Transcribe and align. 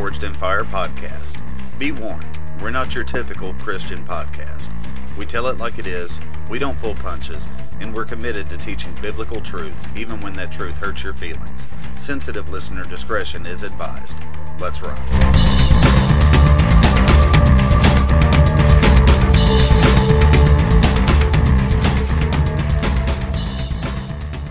Forged 0.00 0.24
in 0.24 0.32
Fire 0.32 0.64
podcast. 0.64 1.38
Be 1.78 1.92
warned, 1.92 2.38
we're 2.62 2.70
not 2.70 2.94
your 2.94 3.04
typical 3.04 3.52
Christian 3.52 4.02
podcast. 4.02 4.70
We 5.18 5.26
tell 5.26 5.46
it 5.48 5.58
like 5.58 5.78
it 5.78 5.86
is, 5.86 6.18
we 6.48 6.58
don't 6.58 6.78
pull 6.78 6.94
punches, 6.94 7.46
and 7.80 7.94
we're 7.94 8.06
committed 8.06 8.48
to 8.48 8.56
teaching 8.56 8.94
biblical 9.02 9.42
truth, 9.42 9.78
even 9.94 10.22
when 10.22 10.32
that 10.36 10.50
truth 10.50 10.78
hurts 10.78 11.04
your 11.04 11.12
feelings. 11.12 11.66
Sensitive 11.96 12.48
listener 12.48 12.86
discretion 12.86 13.44
is 13.44 13.62
advised. 13.62 14.16
Let's 14.58 14.80
rock. 14.80 14.98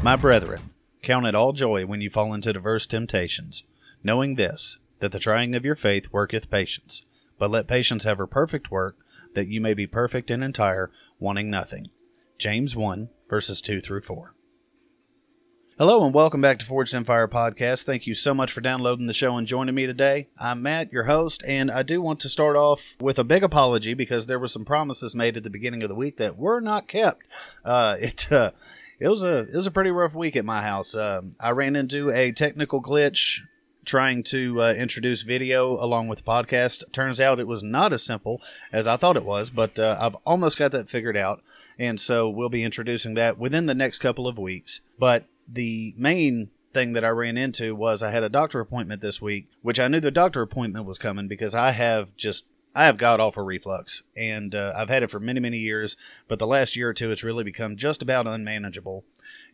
My 0.03 0.15
brethren, 0.15 0.61
count 1.01 1.25
it 1.25 1.33
all 1.33 1.53
joy 1.53 1.87
when 1.87 2.01
you 2.01 2.11
fall 2.11 2.35
into 2.35 2.53
diverse 2.53 2.85
temptations, 2.85 3.63
knowing 4.03 4.35
this, 4.35 4.77
that 4.99 5.11
the 5.11 5.19
trying 5.19 5.55
of 5.55 5.65
your 5.65 5.75
faith 5.75 6.11
worketh 6.11 6.49
patience. 6.49 7.05
But 7.37 7.51
let 7.51 7.67
patience 7.67 8.03
have 8.03 8.17
her 8.17 8.27
perfect 8.27 8.69
work, 8.69 8.97
that 9.33 9.47
you 9.47 9.61
may 9.61 9.73
be 9.73 9.87
perfect 9.87 10.29
and 10.29 10.43
entire, 10.43 10.91
wanting 11.19 11.49
nothing. 11.49 11.87
James 12.37 12.75
1, 12.75 13.09
verses 13.29 13.61
2 13.61 13.81
through 13.81 14.01
4. 14.01 14.33
Hello 15.79 16.03
and 16.03 16.13
welcome 16.13 16.41
back 16.41 16.59
to 16.59 16.65
Forged 16.65 16.93
in 16.93 17.05
Fire 17.05 17.29
Podcast. 17.29 17.83
Thank 17.83 18.05
you 18.05 18.13
so 18.13 18.33
much 18.33 18.51
for 18.51 18.59
downloading 18.59 19.07
the 19.07 19.13
show 19.13 19.37
and 19.37 19.47
joining 19.47 19.75
me 19.75 19.85
today. 19.85 20.27
I'm 20.37 20.61
Matt, 20.61 20.91
your 20.91 21.05
host, 21.05 21.41
and 21.47 21.71
I 21.71 21.83
do 21.83 22.01
want 22.01 22.19
to 22.19 22.27
start 22.27 22.57
off 22.57 22.83
with 22.99 23.17
a 23.17 23.23
big 23.23 23.45
apology 23.45 23.93
because 23.93 24.25
there 24.25 24.39
were 24.39 24.49
some 24.49 24.65
promises 24.65 25.15
made 25.15 25.37
at 25.37 25.43
the 25.43 25.49
beginning 25.49 25.81
of 25.81 25.87
the 25.87 25.95
week 25.95 26.17
that 26.17 26.37
were 26.37 26.59
not 26.59 26.89
kept. 26.89 27.27
Uh, 27.63 27.95
it 28.01 28.29
uh, 28.29 28.51
it 28.99 29.07
was 29.07 29.23
a 29.23 29.37
it 29.37 29.55
was 29.55 29.67
a 29.67 29.71
pretty 29.71 29.91
rough 29.91 30.13
week 30.13 30.35
at 30.35 30.43
my 30.43 30.61
house. 30.61 30.93
Um, 30.95 31.31
I 31.39 31.51
ran 31.51 31.77
into 31.77 32.11
a 32.11 32.33
technical 32.33 32.81
glitch 32.83 33.39
trying 33.85 34.23
to 34.23 34.61
uh, 34.61 34.73
introduce 34.73 35.23
video 35.23 35.73
along 35.83 36.07
with 36.07 36.19
the 36.19 36.25
podcast. 36.25 36.83
Turns 36.91 37.19
out 37.19 37.39
it 37.39 37.47
was 37.47 37.63
not 37.63 37.93
as 37.93 38.03
simple 38.03 38.41
as 38.71 38.87
I 38.87 38.97
thought 38.97 39.17
it 39.17 39.25
was, 39.25 39.49
but 39.49 39.79
uh, 39.79 39.97
I've 39.99 40.15
almost 40.25 40.57
got 40.57 40.71
that 40.71 40.89
figured 40.89 41.17
out. 41.17 41.41
And 41.77 41.99
so 41.99 42.29
we'll 42.29 42.49
be 42.49 42.63
introducing 42.63 43.13
that 43.15 43.37
within 43.37 43.65
the 43.65 43.75
next 43.75 43.99
couple 43.99 44.27
of 44.27 44.37
weeks. 44.37 44.81
But 44.97 45.25
the 45.47 45.93
main 45.97 46.51
thing 46.73 46.93
that 46.93 47.05
I 47.05 47.09
ran 47.09 47.37
into 47.37 47.75
was 47.75 48.03
I 48.03 48.11
had 48.11 48.23
a 48.23 48.29
doctor 48.29 48.59
appointment 48.59 49.01
this 49.01 49.21
week, 49.21 49.47
which 49.61 49.79
I 49.79 49.87
knew 49.87 49.99
the 49.99 50.11
doctor 50.11 50.41
appointment 50.41 50.85
was 50.85 50.97
coming 50.97 51.27
because 51.27 51.55
I 51.55 51.71
have 51.71 52.15
just 52.15 52.43
I 52.75 52.85
have 52.85 52.97
god 52.97 53.19
awful 53.19 53.43
reflux, 53.43 54.03
and 54.15 54.53
uh, 54.53 54.73
I've 54.77 54.89
had 54.89 55.01
it 55.01 55.09
for 55.09 55.19
many, 55.19 55.39
many 55.39 55.57
years. 55.57 55.97
But 56.27 56.39
the 56.39 56.47
last 56.47 56.75
year 56.75 56.89
or 56.89 56.93
two, 56.93 57.11
it's 57.11 57.23
really 57.23 57.43
become 57.43 57.75
just 57.75 58.01
about 58.01 58.27
unmanageable. 58.27 59.05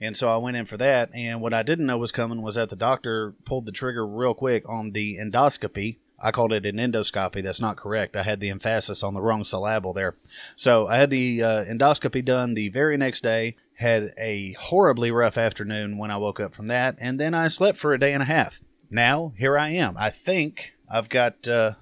And 0.02 0.17
so 0.17 0.30
I 0.30 0.38
went 0.38 0.58
in 0.58 0.66
for 0.66 0.77
that. 0.77 1.09
And 1.13 1.41
what 1.41 1.53
I 1.53 1.63
didn't 1.63 1.86
know 1.86 1.97
was 1.97 2.11
coming 2.11 2.41
was 2.41 2.55
that 2.55 2.69
the 2.69 2.75
doctor 2.75 3.33
pulled 3.45 3.66
the 3.66 3.71
trigger 3.71 4.05
real 4.05 4.33
quick 4.33 4.67
on 4.67 4.91
the 4.91 5.17
endoscopy. 5.17 5.97
I 6.21 6.31
called 6.31 6.53
it 6.53 6.66
an 6.66 6.77
endoscopy. 6.77 7.43
That's 7.43 7.59
not 7.59 7.77
correct. 7.77 8.16
I 8.16 8.23
had 8.23 8.39
the 8.39 8.49
emphasis 8.49 9.03
on 9.03 9.13
the 9.13 9.21
wrong 9.21 9.43
syllable 9.43 9.93
there. 9.93 10.16
So 10.55 10.88
I 10.88 10.97
had 10.97 11.09
the 11.09 11.41
uh, 11.41 11.66
endoscopy 11.66 12.23
done 12.23 12.53
the 12.53 12.69
very 12.69 12.97
next 12.97 13.21
day. 13.21 13.55
Had 13.75 14.13
a 14.17 14.53
horribly 14.53 15.11
rough 15.11 15.38
afternoon 15.38 15.97
when 15.97 16.11
I 16.11 16.17
woke 16.17 16.39
up 16.39 16.53
from 16.53 16.67
that, 16.67 16.95
and 16.99 17.19
then 17.19 17.33
I 17.33 17.49
slept 17.49 17.77
for 17.77 17.93
a 17.93 17.99
day 17.99 18.13
and 18.13 18.23
a 18.23 18.25
half. 18.25 18.61
Now 18.89 19.33
here 19.38 19.58
I 19.58 19.69
am. 19.69 19.95
I 19.97 20.09
think 20.09 20.73
I've 20.89 21.09
got. 21.09 21.47
Uh, 21.47 21.73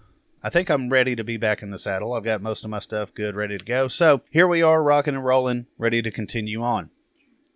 I 0.45 0.49
think 0.49 0.69
I'm 0.69 0.89
ready 0.89 1.15
to 1.15 1.23
be 1.23 1.37
back 1.37 1.61
in 1.61 1.71
the 1.71 1.79
saddle. 1.79 2.11
I've 2.11 2.25
got 2.25 2.41
most 2.41 2.65
of 2.65 2.69
my 2.69 2.79
stuff 2.79 3.13
good, 3.13 3.33
ready 3.33 3.57
to 3.57 3.63
go. 3.63 3.87
So 3.87 4.23
here 4.29 4.45
we 4.45 4.61
are, 4.61 4.83
rocking 4.83 5.15
and 5.15 5.23
rolling, 5.23 5.67
ready 5.77 6.01
to 6.01 6.11
continue 6.11 6.61
on. 6.61 6.89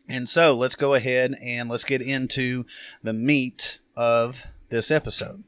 And 0.08 0.30
so 0.30 0.54
let's 0.54 0.76
go 0.76 0.94
ahead 0.94 1.36
and 1.44 1.68
let's 1.68 1.84
get 1.84 2.02
into 2.02 2.66
the 3.04 3.12
meat 3.12 3.80
of 3.98 4.44
this 4.70 4.90
episode. 4.90 5.44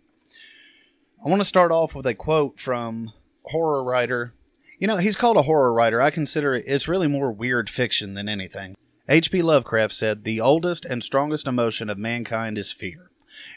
I 1.25 1.29
want 1.29 1.39
to 1.39 1.45
start 1.45 1.71
off 1.71 1.95
with 1.95 2.05
a 2.05 2.13
quote 2.13 2.59
from 2.59 3.13
horror 3.43 3.85
writer. 3.85 4.33
You 4.78 4.88
know, 4.88 4.97
he's 4.97 5.16
called 5.16 5.38
a 5.38 5.44
horror 5.44 5.73
writer. 5.73 6.01
I 6.01 6.09
consider 6.09 6.55
it, 6.55 6.66
it's 6.67 6.89
really 6.89 7.07
more 7.07 7.31
weird 7.31 7.69
fiction 7.69 8.16
than 8.16 8.28
anything. 8.28 8.75
H.P. 9.07 9.41
Lovecraft 9.41 9.94
said, 9.94 10.25
The 10.25 10.41
oldest 10.41 10.83
and 10.83 11.01
strongest 11.01 11.47
emotion 11.47 11.89
of 11.89 11.97
mankind 11.97 12.57
is 12.57 12.73
fear, 12.73 13.11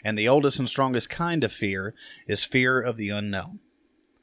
and 0.05 0.17
the 0.17 0.29
oldest 0.29 0.57
and 0.57 0.69
strongest 0.69 1.09
kind 1.09 1.43
of 1.43 1.51
fear 1.51 1.93
is 2.27 2.45
fear 2.45 2.79
of 2.79 2.95
the 2.95 3.09
unknown. 3.09 3.59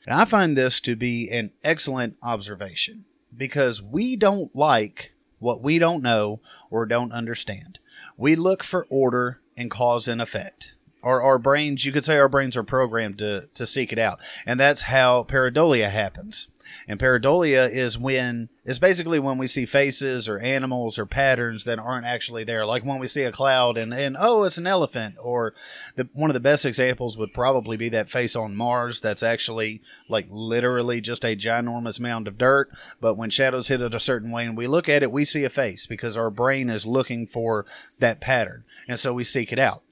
And 0.06 0.15
I 0.15 0.25
find 0.25 0.56
this 0.56 0.81
to 0.81 0.97
be 0.97 1.31
an 1.31 1.53
excellent 1.62 2.16
observation 2.22 3.05
because 3.37 3.83
we 3.83 4.16
don't 4.16 4.55
like 4.55 5.12
what 5.38 5.62
we 5.62 5.78
don't 5.78 6.03
know 6.03 6.41
or 6.71 6.87
don't 6.87 7.12
understand. 7.12 7.78
We 8.16 8.34
look 8.34 8.62
for 8.62 8.87
order 8.88 9.41
and 9.56 9.71
cause 9.71 10.09
and 10.09 10.21
effect. 10.21 10.72
Our, 11.03 11.22
our 11.22 11.38
brains, 11.38 11.84
you 11.84 11.93
could 11.93 12.05
say 12.05 12.19
our 12.19 12.28
brains 12.28 12.56
are 12.56 12.62
programmed 12.62 13.19
to, 13.19 13.49
to 13.55 13.66
seek 13.66 13.93
it 13.93 13.99
out. 13.99 14.21
And 14.47 14.61
that's 14.61 14.83
how 14.83 15.25
pareidolia 15.25 15.91
happens. 15.91 16.49
And 16.87 16.99
pareidolia 16.99 17.69
is 17.71 17.99
when 17.99 18.49
it's 18.65 18.78
basically 18.78 19.19
when 19.19 19.38
we 19.38 19.47
see 19.47 19.66
faces 19.66 20.28
or 20.28 20.38
animals 20.38 20.99
or 20.99 21.06
patterns 21.06 21.65
that 21.65 21.78
aren't 21.78 22.06
actually 22.06 22.44
there. 22.44 22.65
Like 22.66 22.84
when 22.84 22.99
we 22.99 23.06
see 23.06 23.22
a 23.22 23.33
cloud 23.33 23.77
and, 23.77 23.93
and 23.93 24.16
oh, 24.19 24.44
it's 24.44 24.59
an 24.59 24.66
elephant. 24.66 25.16
Or 25.22 25.55
the, 25.97 26.09
one 26.12 26.31
of 26.31 26.34
the 26.34 26.41
best 26.41 26.65
examples 26.65 27.17
would 27.17 27.32
probably 27.32 27.77
be 27.77 27.88
that 27.91 28.11
face 28.11 28.37
on 28.37 28.56
Mars 28.56 29.00
that's 29.00 29.22
actually 29.22 29.82
like 30.09 30.27
literally 30.31 31.00
just 31.00 31.25
a 31.25 31.37
ginormous 31.37 31.99
mound 31.99 32.28
of 32.28 32.38
dirt. 32.38 32.71
But 33.00 33.17
when 33.17 33.31
shadows 33.31 33.69
hit 33.69 33.81
it 33.81 33.94
a 33.94 34.00
certain 34.00 34.31
way 34.31 34.47
and 34.47 34.56
we 34.56 34.67
look 34.67 34.88
at 34.88 35.03
it, 35.03 35.12
we 35.12 35.25
see 35.25 35.44
a 35.44 35.50
face 35.50 35.87
because 35.87 36.17
our 36.17 36.31
brain 36.31 36.71
is 36.71 36.87
looking 36.87 37.27
for 37.27 37.67
that 37.99 38.21
pattern. 38.21 38.65
And 38.87 38.99
so 38.99 39.12
we 39.12 39.25
seek 39.25 39.53
it 39.53 39.59
out. 39.59 39.82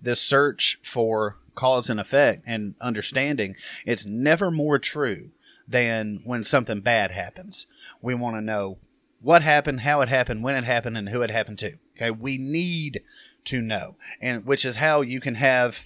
This 0.00 0.20
search 0.20 0.78
for 0.82 1.36
cause 1.54 1.90
and 1.90 1.98
effect 1.98 2.42
and 2.46 2.76
understanding, 2.80 3.56
it's 3.84 4.06
never 4.06 4.50
more 4.50 4.78
true 4.78 5.30
than 5.66 6.20
when 6.24 6.44
something 6.44 6.80
bad 6.80 7.10
happens. 7.10 7.66
We 8.00 8.14
want 8.14 8.36
to 8.36 8.40
know 8.40 8.78
what 9.20 9.42
happened, 9.42 9.80
how 9.80 10.00
it 10.00 10.08
happened, 10.08 10.44
when 10.44 10.54
it 10.54 10.64
happened, 10.64 10.96
and 10.96 11.08
who 11.08 11.22
it 11.22 11.30
happened 11.30 11.58
to. 11.58 11.74
Okay, 11.96 12.10
we 12.10 12.38
need 12.38 13.02
to 13.44 13.60
know, 13.60 13.96
and 14.20 14.46
which 14.46 14.64
is 14.64 14.76
how 14.76 15.00
you 15.00 15.20
can 15.20 15.34
have, 15.34 15.84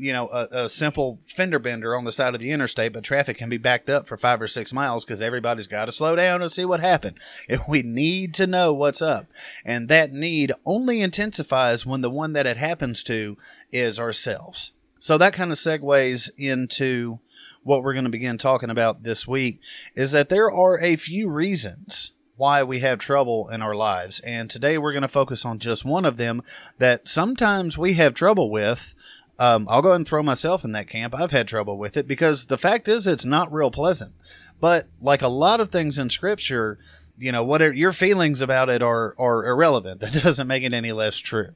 you 0.00 0.12
know, 0.12 0.28
a, 0.28 0.64
a 0.64 0.68
simple 0.68 1.20
fender 1.26 1.58
bender 1.58 1.94
on 1.94 2.04
the 2.04 2.12
side 2.12 2.34
of 2.34 2.40
the 2.40 2.50
interstate, 2.50 2.92
but 2.92 3.04
traffic 3.04 3.36
can 3.36 3.50
be 3.50 3.58
backed 3.58 3.90
up 3.90 4.06
for 4.06 4.16
five 4.16 4.40
or 4.40 4.48
six 4.48 4.72
miles 4.72 5.04
because 5.04 5.20
everybody's 5.20 5.66
got 5.66 5.84
to 5.84 5.92
slow 5.92 6.16
down 6.16 6.40
and 6.40 6.50
see 6.50 6.64
what 6.64 6.80
happened. 6.80 7.18
If 7.48 7.68
we 7.68 7.82
need 7.82 8.32
to 8.34 8.46
know 8.46 8.72
what's 8.72 9.02
up, 9.02 9.26
and 9.64 9.88
that 9.88 10.12
need 10.12 10.52
only 10.64 11.00
intensifies 11.00 11.84
when 11.84 12.00
the 12.00 12.10
one 12.10 12.32
that 12.32 12.46
it 12.46 12.56
happens 12.56 13.02
to 13.04 13.36
is 13.72 13.98
ourselves. 13.98 14.72
So 14.98 15.18
that 15.18 15.32
kind 15.32 15.50
of 15.50 15.58
segues 15.58 16.30
into 16.38 17.18
what 17.62 17.82
we're 17.82 17.92
going 17.92 18.04
to 18.04 18.10
begin 18.10 18.38
talking 18.38 18.70
about 18.70 19.02
this 19.02 19.26
week 19.26 19.60
is 19.94 20.12
that 20.12 20.28
there 20.28 20.50
are 20.50 20.78
a 20.80 20.96
few 20.96 21.28
reasons 21.28 22.12
why 22.40 22.62
we 22.62 22.78
have 22.78 22.98
trouble 22.98 23.50
in 23.50 23.60
our 23.60 23.74
lives. 23.74 24.18
And 24.20 24.48
today 24.48 24.78
we're 24.78 24.94
going 24.94 25.02
to 25.02 25.08
focus 25.08 25.44
on 25.44 25.58
just 25.58 25.84
one 25.84 26.06
of 26.06 26.16
them 26.16 26.42
that 26.78 27.06
sometimes 27.06 27.76
we 27.76 27.92
have 27.94 28.14
trouble 28.14 28.50
with. 28.50 28.94
Um, 29.40 29.66
I'll 29.70 29.80
go 29.80 29.94
and 29.94 30.06
throw 30.06 30.22
myself 30.22 30.64
in 30.64 30.72
that 30.72 30.86
camp. 30.86 31.14
I've 31.14 31.30
had 31.30 31.48
trouble 31.48 31.78
with 31.78 31.96
it 31.96 32.06
because 32.06 32.46
the 32.46 32.58
fact 32.58 32.88
is 32.88 33.06
it's 33.06 33.24
not 33.24 33.50
real 33.50 33.70
pleasant. 33.70 34.12
But 34.60 34.88
like 35.00 35.22
a 35.22 35.28
lot 35.28 35.60
of 35.60 35.70
things 35.70 35.98
in 35.98 36.10
scripture, 36.10 36.78
you 37.16 37.32
know, 37.32 37.42
whatever 37.42 37.72
your 37.72 37.94
feelings 37.94 38.42
about 38.42 38.68
it 38.68 38.82
are 38.82 39.14
are 39.18 39.46
irrelevant. 39.46 40.00
That 40.10 40.22
doesn't 40.22 40.46
make 40.46 40.62
it 40.62 40.74
any 40.74 40.92
less 40.92 41.16
true. 41.16 41.54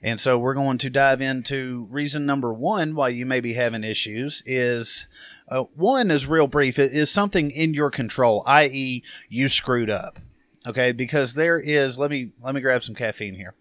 And 0.00 0.20
so 0.20 0.38
we're 0.38 0.54
going 0.54 0.78
to 0.78 0.90
dive 0.90 1.20
into 1.20 1.88
reason 1.90 2.24
number 2.24 2.54
one 2.54 2.94
why 2.94 3.08
you 3.08 3.26
may 3.26 3.40
be 3.40 3.54
having 3.54 3.82
issues 3.82 4.40
is 4.46 5.06
uh, 5.48 5.64
one 5.74 6.12
is 6.12 6.28
real 6.28 6.46
brief. 6.46 6.78
It 6.78 6.92
is 6.92 7.10
something 7.10 7.50
in 7.50 7.74
your 7.74 7.90
control, 7.90 8.44
i.e., 8.46 9.02
you 9.28 9.48
screwed 9.48 9.90
up. 9.90 10.20
Okay, 10.68 10.92
because 10.92 11.34
there 11.34 11.58
is. 11.58 11.98
Let 11.98 12.12
me 12.12 12.30
let 12.40 12.54
me 12.54 12.60
grab 12.60 12.84
some 12.84 12.94
caffeine 12.94 13.34
here. 13.34 13.54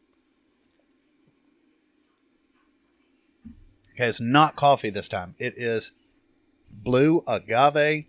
It's 3.95 4.22
not 4.22 4.56
coffee 4.56 4.90
this 4.90 5.07
time. 5.07 5.36
It 5.38 5.54
is 5.57 5.92
blue 6.69 7.24
agave, 7.28 8.06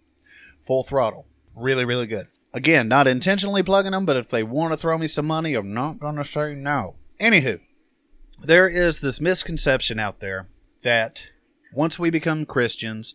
full 0.62 0.82
throttle. 0.82 1.26
Really, 1.54 1.84
really 1.84 2.06
good. 2.06 2.28
Again, 2.52 2.88
not 2.88 3.06
intentionally 3.06 3.62
plugging 3.62 3.92
them, 3.92 4.04
but 4.04 4.16
if 4.16 4.30
they 4.30 4.42
want 4.42 4.72
to 4.72 4.76
throw 4.76 4.96
me 4.96 5.06
some 5.06 5.26
money, 5.26 5.54
I'm 5.54 5.74
not 5.74 5.98
going 5.98 6.16
to 6.16 6.24
say 6.24 6.54
no. 6.54 6.94
Anywho, 7.20 7.60
there 8.40 8.68
is 8.68 9.00
this 9.00 9.20
misconception 9.20 9.98
out 9.98 10.20
there 10.20 10.48
that 10.82 11.28
once 11.72 11.98
we 11.98 12.10
become 12.10 12.46
Christians, 12.46 13.14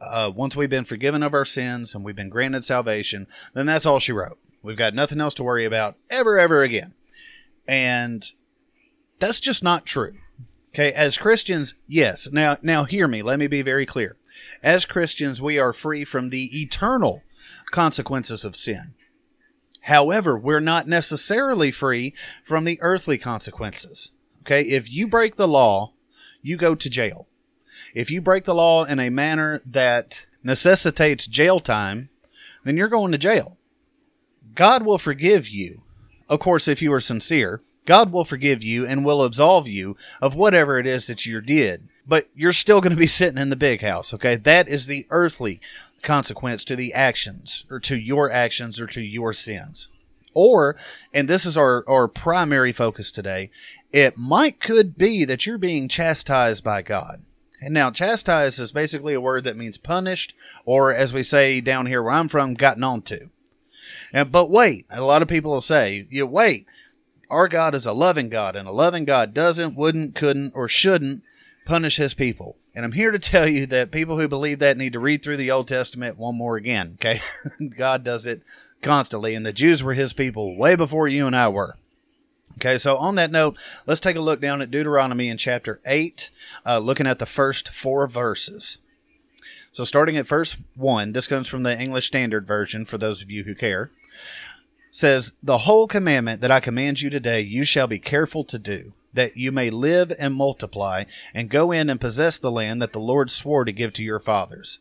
uh, 0.00 0.30
once 0.34 0.54
we've 0.54 0.70
been 0.70 0.84
forgiven 0.84 1.22
of 1.22 1.34
our 1.34 1.44
sins 1.44 1.94
and 1.94 2.04
we've 2.04 2.16
been 2.16 2.28
granted 2.28 2.64
salvation, 2.64 3.26
then 3.54 3.66
that's 3.66 3.86
all 3.86 3.98
she 3.98 4.12
wrote. 4.12 4.38
We've 4.62 4.76
got 4.76 4.94
nothing 4.94 5.20
else 5.20 5.34
to 5.34 5.44
worry 5.44 5.64
about 5.64 5.96
ever, 6.10 6.38
ever 6.38 6.62
again. 6.62 6.94
And 7.66 8.26
that's 9.18 9.40
just 9.40 9.62
not 9.62 9.86
true. 9.86 10.16
Okay, 10.76 10.92
as 10.92 11.16
Christians, 11.16 11.74
yes. 11.86 12.28
Now, 12.30 12.58
now 12.60 12.84
hear 12.84 13.08
me. 13.08 13.22
Let 13.22 13.38
me 13.38 13.46
be 13.46 13.62
very 13.62 13.86
clear. 13.86 14.18
As 14.62 14.84
Christians, 14.84 15.40
we 15.40 15.58
are 15.58 15.72
free 15.72 16.04
from 16.04 16.28
the 16.28 16.50
eternal 16.60 17.22
consequences 17.70 18.44
of 18.44 18.54
sin. 18.54 18.92
However, 19.84 20.36
we're 20.36 20.60
not 20.60 20.86
necessarily 20.86 21.70
free 21.70 22.12
from 22.44 22.64
the 22.64 22.78
earthly 22.82 23.16
consequences. 23.16 24.10
Okay, 24.42 24.64
if 24.64 24.92
you 24.92 25.08
break 25.08 25.36
the 25.36 25.48
law, 25.48 25.94
you 26.42 26.58
go 26.58 26.74
to 26.74 26.90
jail. 26.90 27.26
If 27.94 28.10
you 28.10 28.20
break 28.20 28.44
the 28.44 28.54
law 28.54 28.84
in 28.84 29.00
a 29.00 29.08
manner 29.08 29.62
that 29.64 30.26
necessitates 30.42 31.26
jail 31.26 31.58
time, 31.58 32.10
then 32.64 32.76
you're 32.76 32.88
going 32.88 33.12
to 33.12 33.18
jail. 33.18 33.56
God 34.54 34.84
will 34.84 34.98
forgive 34.98 35.48
you. 35.48 35.84
Of 36.28 36.40
course, 36.40 36.68
if 36.68 36.82
you 36.82 36.92
are 36.92 37.00
sincere, 37.00 37.62
God 37.86 38.12
will 38.12 38.24
forgive 38.24 38.62
you 38.62 38.86
and 38.86 39.04
will 39.04 39.22
absolve 39.22 39.66
you 39.66 39.96
of 40.20 40.34
whatever 40.34 40.78
it 40.78 40.86
is 40.86 41.06
that 41.06 41.24
you 41.24 41.40
did. 41.40 41.88
But 42.06 42.28
you're 42.34 42.52
still 42.52 42.80
going 42.80 42.94
to 42.94 43.00
be 43.00 43.06
sitting 43.06 43.40
in 43.40 43.50
the 43.50 43.56
big 43.56 43.80
house, 43.80 44.12
okay? 44.12 44.36
That 44.36 44.68
is 44.68 44.86
the 44.86 45.06
earthly 45.10 45.60
consequence 46.02 46.64
to 46.64 46.76
the 46.76 46.92
actions 46.92 47.64
or 47.70 47.80
to 47.80 47.96
your 47.96 48.30
actions 48.30 48.80
or 48.80 48.86
to 48.88 49.00
your 49.00 49.32
sins. 49.32 49.88
Or, 50.34 50.76
and 51.14 51.28
this 51.28 51.46
is 51.46 51.56
our, 51.56 51.82
our 51.88 52.06
primary 52.08 52.70
focus 52.70 53.10
today, 53.10 53.50
it 53.92 54.18
might 54.18 54.60
could 54.60 54.98
be 54.98 55.24
that 55.24 55.46
you're 55.46 55.56
being 55.56 55.88
chastised 55.88 56.62
by 56.62 56.82
God. 56.82 57.24
And 57.60 57.72
now, 57.72 57.90
chastise 57.90 58.58
is 58.58 58.70
basically 58.70 59.14
a 59.14 59.20
word 59.20 59.44
that 59.44 59.56
means 59.56 59.78
punished, 59.78 60.34
or 60.66 60.92
as 60.92 61.14
we 61.14 61.22
say 61.22 61.62
down 61.62 61.86
here 61.86 62.02
where 62.02 62.12
I'm 62.12 62.28
from, 62.28 62.52
gotten 62.52 62.84
onto. 62.84 63.30
And, 64.12 64.30
but 64.30 64.50
wait, 64.50 64.84
a 64.90 65.00
lot 65.00 65.22
of 65.22 65.28
people 65.28 65.52
will 65.52 65.62
say, 65.62 66.06
you 66.10 66.26
wait, 66.26 66.66
our 67.30 67.48
God 67.48 67.74
is 67.74 67.86
a 67.86 67.92
loving 67.92 68.28
God, 68.28 68.56
and 68.56 68.68
a 68.68 68.72
loving 68.72 69.04
God 69.04 69.34
doesn't, 69.34 69.76
wouldn't, 69.76 70.14
couldn't, 70.14 70.52
or 70.54 70.68
shouldn't 70.68 71.22
punish 71.64 71.96
his 71.96 72.14
people. 72.14 72.56
And 72.74 72.84
I'm 72.84 72.92
here 72.92 73.10
to 73.10 73.18
tell 73.18 73.48
you 73.48 73.66
that 73.66 73.90
people 73.90 74.18
who 74.18 74.28
believe 74.28 74.58
that 74.58 74.76
need 74.76 74.92
to 74.92 75.00
read 75.00 75.22
through 75.22 75.38
the 75.38 75.50
Old 75.50 75.66
Testament 75.66 76.18
one 76.18 76.36
more 76.36 76.56
again. 76.56 76.98
Okay. 77.00 77.20
God 77.76 78.04
does 78.04 78.26
it 78.26 78.42
constantly, 78.82 79.34
and 79.34 79.44
the 79.44 79.52
Jews 79.52 79.82
were 79.82 79.94
his 79.94 80.12
people 80.12 80.56
way 80.56 80.76
before 80.76 81.08
you 81.08 81.26
and 81.26 81.34
I 81.34 81.48
were. 81.48 81.76
Okay, 82.58 82.78
so 82.78 82.96
on 82.96 83.16
that 83.16 83.30
note, 83.30 83.58
let's 83.86 84.00
take 84.00 84.16
a 84.16 84.20
look 84.20 84.40
down 84.40 84.62
at 84.62 84.70
Deuteronomy 84.70 85.28
in 85.28 85.36
chapter 85.36 85.80
8, 85.84 86.30
uh, 86.64 86.78
looking 86.78 87.06
at 87.06 87.18
the 87.18 87.26
first 87.26 87.68
four 87.68 88.06
verses. 88.06 88.78
So, 89.72 89.84
starting 89.84 90.16
at 90.16 90.26
verse 90.26 90.56
1, 90.74 91.12
this 91.12 91.26
comes 91.26 91.48
from 91.48 91.64
the 91.64 91.78
English 91.78 92.06
Standard 92.06 92.46
Version 92.46 92.86
for 92.86 92.96
those 92.96 93.20
of 93.20 93.30
you 93.30 93.44
who 93.44 93.54
care. 93.54 93.90
Says, 94.96 95.32
The 95.42 95.58
whole 95.58 95.86
commandment 95.86 96.40
that 96.40 96.50
I 96.50 96.58
command 96.58 97.02
you 97.02 97.10
today, 97.10 97.42
you 97.42 97.64
shall 97.64 97.86
be 97.86 97.98
careful 97.98 98.44
to 98.44 98.58
do, 98.58 98.94
that 99.12 99.36
you 99.36 99.52
may 99.52 99.68
live 99.68 100.10
and 100.18 100.34
multiply, 100.34 101.04
and 101.34 101.50
go 101.50 101.70
in 101.70 101.90
and 101.90 102.00
possess 102.00 102.38
the 102.38 102.50
land 102.50 102.80
that 102.80 102.94
the 102.94 102.98
Lord 102.98 103.30
swore 103.30 103.66
to 103.66 103.72
give 103.72 103.92
to 103.92 104.02
your 104.02 104.18
fathers 104.18 104.78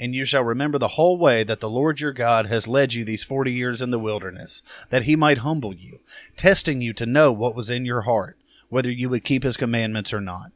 and 0.00 0.14
you 0.14 0.24
shall 0.24 0.44
remember 0.44 0.78
the 0.78 0.94
whole 0.96 1.18
way 1.18 1.42
that 1.42 1.58
the 1.58 1.68
Lord 1.68 2.00
your 2.00 2.12
God 2.12 2.46
has 2.46 2.68
led 2.68 2.94
you 2.94 3.04
these 3.04 3.24
forty 3.24 3.52
years 3.52 3.82
in 3.82 3.90
the 3.90 3.98
wilderness, 3.98 4.62
that 4.90 5.02
he 5.02 5.16
might 5.16 5.38
humble 5.38 5.74
you, 5.74 5.98
testing 6.36 6.80
you 6.80 6.92
to 6.92 7.04
know 7.04 7.32
what 7.32 7.56
was 7.56 7.68
in 7.68 7.84
your 7.84 8.02
heart, 8.02 8.38
whether 8.68 8.92
you 8.92 9.10
would 9.10 9.24
keep 9.24 9.42
his 9.42 9.56
commandments 9.56 10.12
or 10.12 10.20
not. 10.20 10.52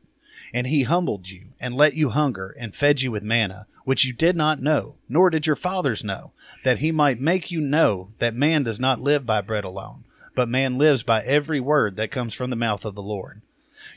And 0.55 0.67
he 0.67 0.83
humbled 0.83 1.31
you, 1.31 1.49
and 1.61 1.75
let 1.75 1.95
you 1.95 2.11
hunger, 2.11 2.55
and 2.59 2.75
fed 2.75 3.01
you 3.01 3.11
with 3.11 3.23
manna, 3.23 3.67
which 3.85 4.05
you 4.05 4.13
did 4.13 4.37
not 4.37 4.61
know, 4.61 4.97
nor 5.09 5.31
did 5.31 5.47
your 5.47 5.57
fathers 5.57 6.05
know, 6.05 6.33
that 6.63 6.79
he 6.79 6.93
might 6.93 7.19
make 7.19 7.51
you 7.51 7.61
know 7.61 8.11
that 8.19 8.35
man 8.35 8.63
does 8.63 8.79
not 8.79 9.01
live 9.01 9.25
by 9.25 9.41
bread 9.41 9.65
alone, 9.65 10.05
but 10.35 10.49
man 10.49 10.77
lives 10.77 11.03
by 11.03 11.23
every 11.23 11.61
word 11.61 11.97
that 11.97 12.11
comes 12.11 12.35
from 12.35 12.51
the 12.51 12.57
mouth 12.57 12.85
of 12.85 12.95
the 12.95 13.03
Lord. 13.03 13.41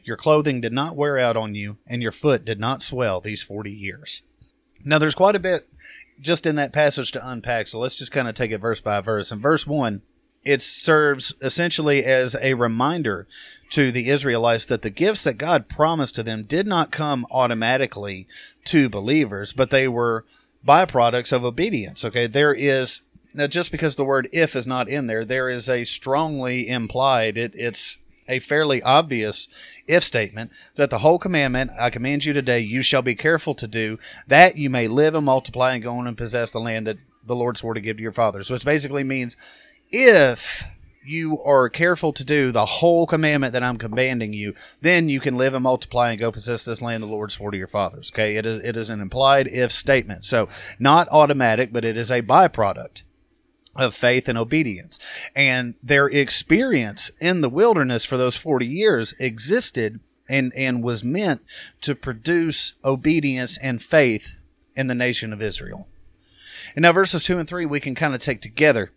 Your 0.04 0.18
clothing 0.18 0.62
did 0.62 0.74
not 0.74 0.96
wear 0.96 1.18
out 1.18 1.36
on 1.36 1.56
you, 1.56 1.78
and 1.86 2.02
your 2.02 2.12
foot 2.12 2.46
did 2.46 2.60
not 2.60 2.81
swell 2.81 3.19
these 3.19 3.42
forty 3.42 3.72
years. 3.72 4.22
Now, 4.84 5.00
there's 5.00 5.16
quite 5.16 5.36
a 5.36 5.40
bit 5.40 5.68
just 6.22 6.46
in 6.46 6.56
that 6.56 6.72
passage 6.72 7.12
to 7.12 7.30
unpack, 7.30 7.68
so 7.68 7.80
let's 7.80 7.96
just 7.96 8.12
kind 8.12 8.28
of 8.28 8.36
take 8.36 8.51
it 8.51 8.60
verse 8.60 8.81
by 8.81 9.01
verse. 9.01 9.31
In 9.31 9.42
verse 9.42 9.68
1, 9.68 10.01
it 10.45 10.62
serves 10.62 11.33
essentially 11.42 12.06
as 12.06 12.36
a 12.42 12.53
reminder 12.53 13.27
to 13.71 13.92
the 13.92 14.09
Israelites 14.09 14.65
that 14.68 14.83
the 14.83 14.89
gifts 14.89 15.24
that 15.24 15.38
God 15.38 15.68
promised 15.68 16.15
to 16.15 16.24
them 16.24 16.44
did 16.44 16.68
not 16.68 16.92
come 16.92 17.25
automatically 17.31 18.27
to 18.65 18.88
believers, 18.88 19.53
but 19.53 19.71
they 19.71 19.88
were 19.88 20.24
byproducts 20.65 21.33
of 21.33 21.44
obedience. 21.44 22.06
Okay, 22.06 22.27
there 22.27 22.53
is 22.53 23.01
now 23.33 23.47
just 23.47 23.71
because 23.71 23.95
the 23.95 24.06
word 24.06 24.30
if 24.31 24.56
is 24.56 24.65
not 24.65 24.88
in 24.88 25.07
there, 25.07 25.25
there 25.25 25.50
is 25.50 25.68
a 25.68 25.83
strongly 25.83 26.69
implied 26.69 27.38
it, 27.38 27.53
it's 27.56 27.98
a 28.27 28.39
fairly 28.39 28.81
obvious 28.81 29.48
if 29.88 30.03
statement 30.03 30.51
that 30.75 30.89
the 30.89 31.00
whole 31.00 31.19
commandment 31.19 31.71
I 31.80 31.89
command 31.89 32.25
you 32.25 32.33
today, 32.33 32.59
you 32.59 32.81
shall 32.81 33.01
be 33.01 33.15
careful 33.15 33.53
to 33.56 33.68
do, 33.68 34.00
that 34.27 34.57
you 34.57 34.69
may 34.69 34.88
live 34.88 35.15
and 35.15 35.25
multiply 35.25 35.74
and 35.74 35.83
go 35.83 35.98
on 35.98 36.07
and 36.07 36.18
possess 36.18 36.51
the 36.51 36.59
land 36.59 36.88
that 36.88 36.98
the 37.25 37.36
Lord 37.36 37.57
swore 37.57 37.74
to 37.74 37.81
give 37.81 37.98
to 37.98 38.03
your 38.03 38.12
fathers. 38.12 38.48
So 38.48 38.56
it 38.56 38.65
basically 38.65 39.03
means 39.03 39.36
if 39.92 40.64
you 41.04 41.42
are 41.44 41.70
careful 41.70 42.12
to 42.14 42.24
do 42.24 42.52
the 42.52 42.66
whole 42.66 43.06
commandment 43.06 43.54
that 43.54 43.64
I'm 43.64 43.78
commanding 43.78 44.34
you, 44.34 44.56
then 44.82 45.08
you 45.08 45.20
can 45.20 45.38
live 45.38 45.54
and 45.54 45.64
multiply 45.64 46.12
and 46.12 46.20
go 46.20 46.32
possess 46.32 46.66
this 46.66 46.82
land 46.82 47.04
the 47.04 47.08
Lord 47.08 47.32
swore 47.32 47.52
to 47.52 47.58
your 47.58 47.68
fathers. 47.68 48.12
Okay, 48.14 48.36
it 48.36 48.46
is 48.46 48.60
it 48.62 48.76
is 48.76 48.90
an 48.90 49.02
implied 49.02 49.48
if 49.48 49.72
statement. 49.72 50.26
So 50.26 50.50
not 50.80 51.08
automatic, 51.12 51.72
but 51.72 51.86
it 51.86 51.98
is 51.98 52.10
a 52.10 52.22
byproduct 52.22 53.04
of 53.76 53.94
faith 53.94 54.28
and 54.28 54.38
obedience. 54.38 55.00
And 55.36 55.76
their 55.84 56.08
experience 56.08 57.12
in 57.20 57.42
the 57.42 57.50
wilderness 57.50 58.06
for 58.06 58.18
those 58.18 58.36
40 58.36 58.66
years 58.66 59.14
existed 59.20 60.00
and, 60.30 60.54
and 60.56 60.84
was 60.84 61.04
meant 61.04 61.42
to 61.82 61.94
produce 61.94 62.74
obedience 62.84 63.58
and 63.58 63.84
faith 63.84 64.34
in 64.76 64.88
the 64.88 64.96
nation 64.96 65.34
of 65.34 65.42
Israel. 65.42 65.88
And 66.76 66.84
now, 66.84 66.92
verses 66.92 67.24
2 67.24 67.40
and 67.40 67.48
3, 67.48 67.66
we 67.66 67.80
can 67.80 67.96
kind 67.96 68.16
of 68.16 68.22
take 68.22 68.42
together. 68.42 68.92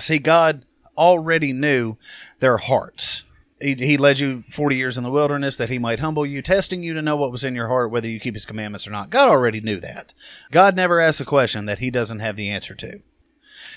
See, 0.00 0.18
God 0.18 0.64
already 0.96 1.52
knew 1.52 1.96
their 2.40 2.58
hearts. 2.58 3.22
He, 3.60 3.74
he 3.74 3.96
led 3.96 4.18
you 4.18 4.44
40 4.50 4.76
years 4.76 4.98
in 4.98 5.04
the 5.04 5.10
wilderness 5.10 5.56
that 5.56 5.70
he 5.70 5.78
might 5.78 6.00
humble 6.00 6.26
you, 6.26 6.42
testing 6.42 6.82
you 6.82 6.92
to 6.94 7.02
know 7.02 7.16
what 7.16 7.32
was 7.32 7.44
in 7.44 7.54
your 7.54 7.68
heart, 7.68 7.90
whether 7.90 8.08
you 8.08 8.20
keep 8.20 8.34
his 8.34 8.46
commandments 8.46 8.86
or 8.86 8.90
not. 8.90 9.10
God 9.10 9.28
already 9.28 9.60
knew 9.60 9.80
that. 9.80 10.12
God 10.50 10.76
never 10.76 11.00
asks 11.00 11.20
a 11.20 11.24
question 11.24 11.64
that 11.66 11.78
he 11.78 11.90
doesn't 11.90 12.18
have 12.20 12.36
the 12.36 12.50
answer 12.50 12.74
to. 12.74 13.00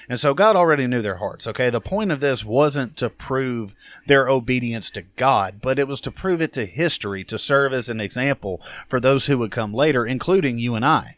And 0.10 0.20
so 0.20 0.34
God 0.34 0.56
already 0.56 0.88
knew 0.88 1.02
their 1.02 1.18
hearts, 1.18 1.48
okay? 1.48 1.70
The 1.70 1.82
point 1.82 2.12
of 2.12 2.22
this 2.22 2.44
wasn't 2.44 2.96
to 2.98 3.10
prove 3.10 3.76
their 4.06 4.30
obedience 4.30 4.90
to 4.92 5.02
God, 5.02 5.60
but 5.62 5.78
it 5.78 5.88
was 5.88 6.00
to 6.02 6.12
prove 6.12 6.42
it 6.42 6.54
to 6.54 6.66
history, 6.66 7.24
to 7.26 7.38
serve 7.38 7.74
as 7.74 7.90
an 7.90 8.00
example 8.00 8.62
for 8.88 9.00
those 9.00 9.26
who 9.26 9.38
would 9.38 9.52
come 9.52 9.74
later, 9.74 10.06
including 10.06 10.60
you 10.60 10.76
and 10.76 10.86
I. 10.86 11.18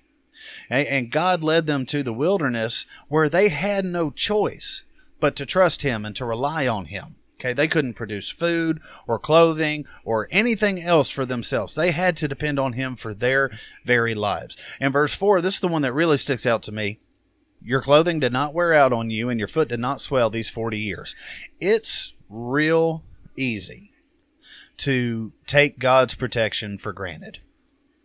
And 0.69 1.12
God 1.12 1.44
led 1.44 1.68
them 1.68 1.86
to 1.88 2.02
the 2.04 2.13
wilderness 2.13 2.86
where 3.07 3.30
they 3.30 3.50
had 3.50 3.86
no 3.86 4.10
choice 4.10 4.84
but 5.19 5.36
to 5.38 5.45
trust 5.45 5.81
Him 5.81 6.06
and 6.06 6.16
to 6.16 6.25
rely 6.25 6.68
on 6.68 6.86
Him. 6.86 7.16
Okay, 7.39 7.54
they 7.54 7.69
couldn't 7.69 7.94
produce 7.94 8.30
food 8.30 8.81
or 9.07 9.18
clothing 9.18 9.86
or 10.04 10.27
anything 10.30 10.81
else 10.81 11.10
for 11.10 11.25
themselves. 11.25 11.73
They 11.73 11.92
had 11.92 12.18
to 12.18 12.28
depend 12.28 12.59
on 12.59 12.73
Him 12.73 12.97
for 12.97 13.14
their 13.14 13.49
very 13.85 14.14
lives. 14.14 14.57
And 14.80 14.92
verse 14.92 15.14
4, 15.14 15.40
this 15.40 15.56
is 15.56 15.59
the 15.61 15.69
one 15.69 15.81
that 15.83 15.94
really 15.94 16.18
sticks 16.18 16.45
out 16.45 16.64
to 16.64 16.73
me. 16.73 16.99
Your 17.61 17.81
clothing 17.81 18.19
did 18.19 18.33
not 18.33 18.54
wear 18.54 18.73
out 18.73 18.92
on 18.92 19.09
you, 19.09 19.30
and 19.30 19.40
your 19.40 19.47
foot 19.47 19.69
did 19.69 19.80
not 19.80 20.02
swell 20.02 20.30
these 20.30 20.49
40 20.49 20.78
years. 20.78 21.16
It's 21.59 22.14
real 22.30 23.04
easy 23.38 23.94
to 24.78 25.31
take 25.45 25.80
God's 25.80 26.16
protection 26.16 26.78
for 26.78 26.94
granted. 26.94 27.40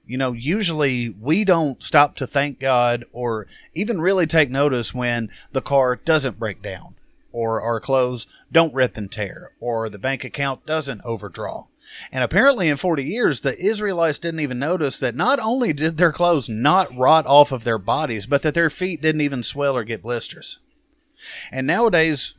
You 0.06 0.18
know, 0.18 0.33
usually 0.33 1.09
we 1.09 1.44
don't 1.44 1.83
stop 1.83 2.14
to 2.16 2.26
thank 2.26 2.61
God 2.61 3.04
or 3.12 3.47
even 3.75 4.00
really 4.00 4.26
take 4.26 4.50
notice 4.50 4.92
when 4.92 5.30
the 5.52 5.62
car 5.62 5.97
doesn't 5.97 6.38
break 6.38 6.61
down, 6.61 6.94
or 7.35 7.61
our 7.61 7.81
clothes 7.81 8.29
don't 8.53 8.73
rip 8.73 8.97
and 8.97 9.11
tear, 9.11 9.50
or 9.59 9.88
the 9.88 9.99
bank 9.99 10.23
account 10.23 10.64
doesn't 10.64 11.03
overdraw. 11.05 11.67
And 12.12 12.23
apparently, 12.23 12.69
in 12.69 12.76
40 12.76 13.03
years, 13.03 13.41
the 13.41 13.59
Israelites 13.59 14.21
didn't 14.21 14.41
even 14.41 14.61
notice 14.61 15.00
that 15.00 15.17
not 15.17 15.41
only 15.41 15.73
did 15.73 15.97
their 15.97 16.12
clothes 16.12 16.49
not 16.49 16.97
rot 16.97 17.26
off 17.26 17.50
of 17.50 17.64
their 17.64 17.76
bodies, 17.76 18.26
but 18.26 18.43
that 18.43 18.55
their 18.55 18.71
feet 18.71 19.03
didn't 19.03 19.21
even 19.21 19.43
swell 19.43 19.76
or 19.76 19.83
get 19.83 20.03
blisters. 20.03 20.59
And 21.50 21.67
nowadays, 21.67 22.35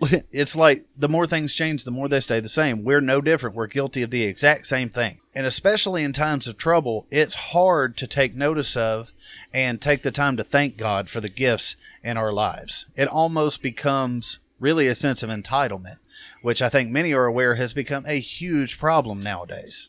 it's 0.32 0.56
like 0.56 0.84
the 0.96 1.08
more 1.08 1.26
things 1.26 1.54
change, 1.54 1.84
the 1.84 1.90
more 1.90 2.08
they 2.08 2.20
stay 2.20 2.40
the 2.40 2.48
same. 2.48 2.84
We're 2.84 3.00
no 3.00 3.20
different. 3.20 3.56
We're 3.56 3.66
guilty 3.66 4.02
of 4.02 4.10
the 4.10 4.24
exact 4.24 4.66
same 4.66 4.88
thing. 4.88 5.20
And 5.34 5.46
especially 5.46 6.04
in 6.04 6.12
times 6.12 6.46
of 6.46 6.56
trouble, 6.56 7.06
it's 7.10 7.34
hard 7.34 7.96
to 7.98 8.06
take 8.06 8.34
notice 8.34 8.76
of 8.76 9.12
and 9.52 9.80
take 9.80 10.02
the 10.02 10.10
time 10.10 10.36
to 10.36 10.44
thank 10.44 10.76
God 10.76 11.08
for 11.08 11.20
the 11.20 11.28
gifts 11.28 11.76
in 12.02 12.16
our 12.16 12.32
lives. 12.32 12.86
It 12.96 13.08
almost 13.08 13.62
becomes 13.62 14.38
really 14.60 14.86
a 14.86 14.94
sense 14.94 15.22
of 15.22 15.30
entitlement 15.30 15.96
which 16.44 16.60
I 16.60 16.68
think 16.68 16.90
many 16.90 17.14
are 17.14 17.24
aware 17.24 17.54
has 17.54 17.72
become 17.72 18.04
a 18.06 18.20
huge 18.20 18.78
problem 18.78 19.20
nowadays. 19.20 19.88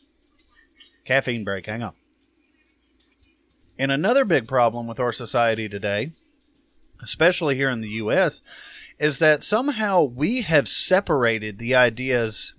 Caffeine 1.04 1.44
break, 1.44 1.66
hang 1.66 1.82
on. 1.82 1.92
And 3.78 3.92
another 3.92 4.24
big 4.24 4.48
problem 4.48 4.86
with 4.86 4.98
our 4.98 5.12
society 5.12 5.68
today, 5.68 6.12
especially 7.02 7.56
here 7.56 7.68
in 7.68 7.82
the 7.82 7.90
U.S., 7.90 8.40
is 8.98 9.18
that 9.18 9.42
somehow 9.42 10.02
we 10.02 10.42
have 10.42 10.68
separated 10.68 11.58
the 11.58 11.74
ideas 11.74 12.54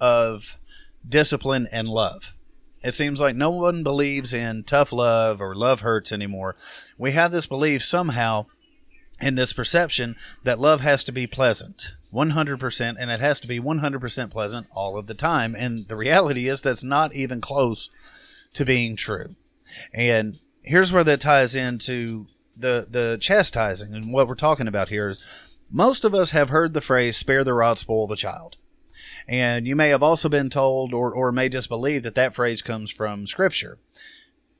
of 0.00 0.58
discipline 1.06 1.68
and 1.72 1.88
love. 1.88 2.34
It 2.82 2.94
seems 2.94 3.20
like 3.20 3.36
no 3.36 3.50
one 3.50 3.82
believes 3.82 4.32
in 4.32 4.64
tough 4.64 4.92
love 4.92 5.40
or 5.40 5.54
love 5.54 5.80
hurts 5.80 6.10
anymore. 6.10 6.56
We 6.98 7.12
have 7.12 7.30
this 7.30 7.46
belief 7.46 7.82
somehow 7.82 8.46
in 9.20 9.36
this 9.36 9.52
perception 9.52 10.16
that 10.42 10.58
love 10.58 10.80
has 10.80 11.04
to 11.04 11.12
be 11.12 11.26
pleasant 11.26 11.92
100% 12.12 12.96
and 12.98 13.10
it 13.10 13.20
has 13.20 13.40
to 13.40 13.46
be 13.46 13.60
100% 13.60 14.30
pleasant 14.30 14.66
all 14.74 14.98
of 14.98 15.06
the 15.06 15.14
time 15.14 15.54
and 15.56 15.86
the 15.86 15.96
reality 15.96 16.48
is 16.48 16.60
that's 16.60 16.84
not 16.84 17.14
even 17.14 17.40
close 17.40 17.88
to 18.52 18.64
being 18.64 18.96
true. 18.96 19.36
And 19.94 20.40
here's 20.62 20.92
where 20.92 21.04
that 21.04 21.20
ties 21.20 21.54
into 21.54 22.26
the 22.54 22.86
the 22.90 23.16
chastising 23.18 23.94
and 23.94 24.12
what 24.12 24.28
we're 24.28 24.34
talking 24.34 24.68
about 24.68 24.90
here 24.90 25.08
is 25.08 25.51
most 25.72 26.04
of 26.04 26.14
us 26.14 26.30
have 26.30 26.50
heard 26.50 26.74
the 26.74 26.80
phrase 26.80 27.16
spare 27.16 27.42
the 27.42 27.54
rod 27.54 27.78
spoil 27.78 28.06
the 28.06 28.14
child. 28.14 28.56
And 29.26 29.66
you 29.66 29.74
may 29.74 29.88
have 29.88 30.02
also 30.02 30.28
been 30.28 30.50
told 30.50 30.92
or, 30.92 31.12
or 31.12 31.32
may 31.32 31.48
just 31.48 31.68
believe 31.68 32.02
that 32.02 32.14
that 32.14 32.34
phrase 32.34 32.60
comes 32.60 32.90
from 32.90 33.26
scripture. 33.26 33.78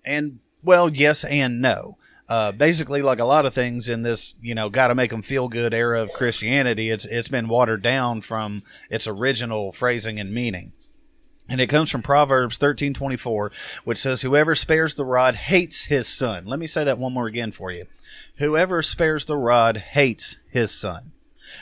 And 0.05 0.41
well 0.63 0.89
yes 0.89 1.25
and 1.25 1.61
no. 1.61 1.99
Uh, 2.29 2.51
basically 2.51 3.03
like 3.03 3.19
a 3.19 3.25
lot 3.25 3.45
of 3.45 3.53
things 3.53 3.91
in 3.91 4.03
this 4.03 4.37
you 4.41 4.55
know 4.55 4.71
got 4.71 4.89
to 4.89 4.95
make 4.95 5.11
them 5.11 5.21
feel 5.21 5.49
good 5.49 5.75
era 5.75 6.01
of 6.01 6.13
christianity 6.13 6.89
it's 6.89 7.05
it's 7.05 7.29
been 7.29 7.49
watered 7.49 7.83
down 7.83 8.23
from 8.23 8.63
its 8.89 9.07
original 9.07 9.71
phrasing 9.71 10.19
and 10.19 10.33
meaning 10.33 10.73
and 11.53 11.61
it 11.61 11.67
comes 11.67 11.91
from 11.91 12.01
Proverbs 12.01 12.57
13:24, 12.57 13.53
which 13.85 13.99
says 13.99 14.23
whoever 14.23 14.55
spares 14.55 14.95
the 14.95 15.05
rod 15.05 15.35
hates 15.35 15.85
his 15.85 16.09
son. 16.09 16.47
Let 16.47 16.59
me 16.59 16.67
say 16.67 16.83
that 16.83 16.97
one 16.97 17.13
more 17.13 17.27
again 17.27 17.53
for 17.53 17.71
you. 17.71 17.85
Whoever 18.37 18.81
spares 18.81 19.27
the 19.27 19.37
rod 19.37 19.77
hates 19.77 20.37
his 20.49 20.71
son, 20.71 21.13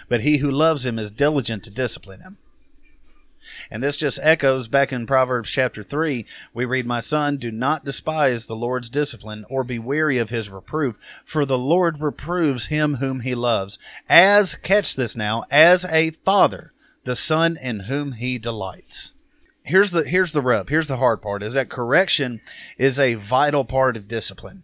but 0.08 0.20
he 0.20 0.36
who 0.36 0.48
loves 0.48 0.86
him 0.86 0.96
is 0.96 1.10
diligent 1.10 1.64
to 1.64 1.72
discipline 1.72 2.20
him. 2.20 2.38
And 3.68 3.82
this 3.82 3.96
just 3.96 4.20
echoes 4.22 4.68
back 4.68 4.92
in 4.92 5.08
Proverbs 5.08 5.50
chapter 5.50 5.82
3. 5.82 6.24
We 6.54 6.64
read, 6.64 6.86
My 6.86 7.00
son, 7.00 7.36
do 7.36 7.50
not 7.50 7.84
despise 7.84 8.46
the 8.46 8.54
Lord's 8.54 8.90
discipline 8.90 9.44
or 9.50 9.64
be 9.64 9.80
weary 9.80 10.18
of 10.18 10.30
his 10.30 10.48
reproof, 10.48 10.98
for 11.24 11.44
the 11.44 11.58
Lord 11.58 12.00
reproves 12.00 12.66
him 12.66 12.96
whom 12.96 13.20
he 13.20 13.34
loves, 13.34 13.76
as, 14.08 14.54
catch 14.54 14.94
this 14.94 15.16
now, 15.16 15.46
as 15.50 15.84
a 15.86 16.10
father, 16.10 16.72
the 17.02 17.16
son 17.16 17.58
in 17.60 17.80
whom 17.80 18.12
he 18.12 18.38
delights 18.38 19.10
here's 19.62 19.90
the 19.90 20.04
here's 20.04 20.32
the 20.32 20.42
rub. 20.42 20.68
Here's 20.68 20.88
the 20.88 20.96
hard 20.96 21.22
part 21.22 21.42
is 21.42 21.54
that 21.54 21.68
correction 21.68 22.40
is 22.78 22.98
a 22.98 23.14
vital 23.14 23.64
part 23.64 23.96
of 23.96 24.08
discipline. 24.08 24.62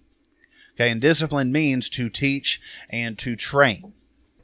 Okay, 0.75 0.91
and 0.91 1.01
discipline 1.01 1.53
means 1.53 1.89
to 1.91 2.11
teach 2.11 2.61
and 2.91 3.19
to 3.19 3.35
train. 3.35 3.95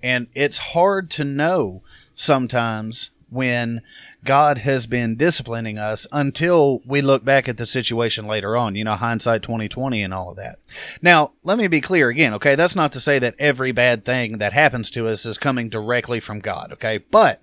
And 0.03 0.29
it's 0.35 0.59
hard 0.59 1.11
to 1.13 1.25
know 1.25 1.83
sometimes 2.15 3.11
when 3.33 3.81
God 4.25 4.59
has 4.59 4.87
been 4.87 5.17
disciplining 5.17 5.79
us 5.79 6.07
until 6.13 6.83
we 6.85 7.01
look 7.01 7.25
back 7.25 7.49
at 7.49 7.57
the 7.57 7.65
situation 7.65 8.27
later 8.27 8.57
on, 8.57 8.75
you 8.75 8.85
know, 8.85 8.93
hindsight 8.93 9.43
2020 9.43 10.03
and 10.03 10.13
all 10.13 10.31
of 10.31 10.37
that. 10.37 10.59
Now, 11.01 11.33
let 11.43 11.57
me 11.57 11.67
be 11.67 11.81
clear 11.81 12.11
again, 12.11 12.35
okay? 12.35 12.55
That's 12.55 12.77
not 12.77 12.93
to 12.93 13.01
say 13.01 13.19
that 13.21 13.35
every 13.39 13.73
bad 13.73 14.05
thing 14.05 14.37
that 14.39 14.53
happens 14.53 14.91
to 14.91 15.09
us 15.09 15.25
is 15.25 15.39
coming 15.39 15.71
directly 15.71 16.21
from 16.21 16.41
God, 16.41 16.73
okay? 16.73 16.99
But 16.99 17.41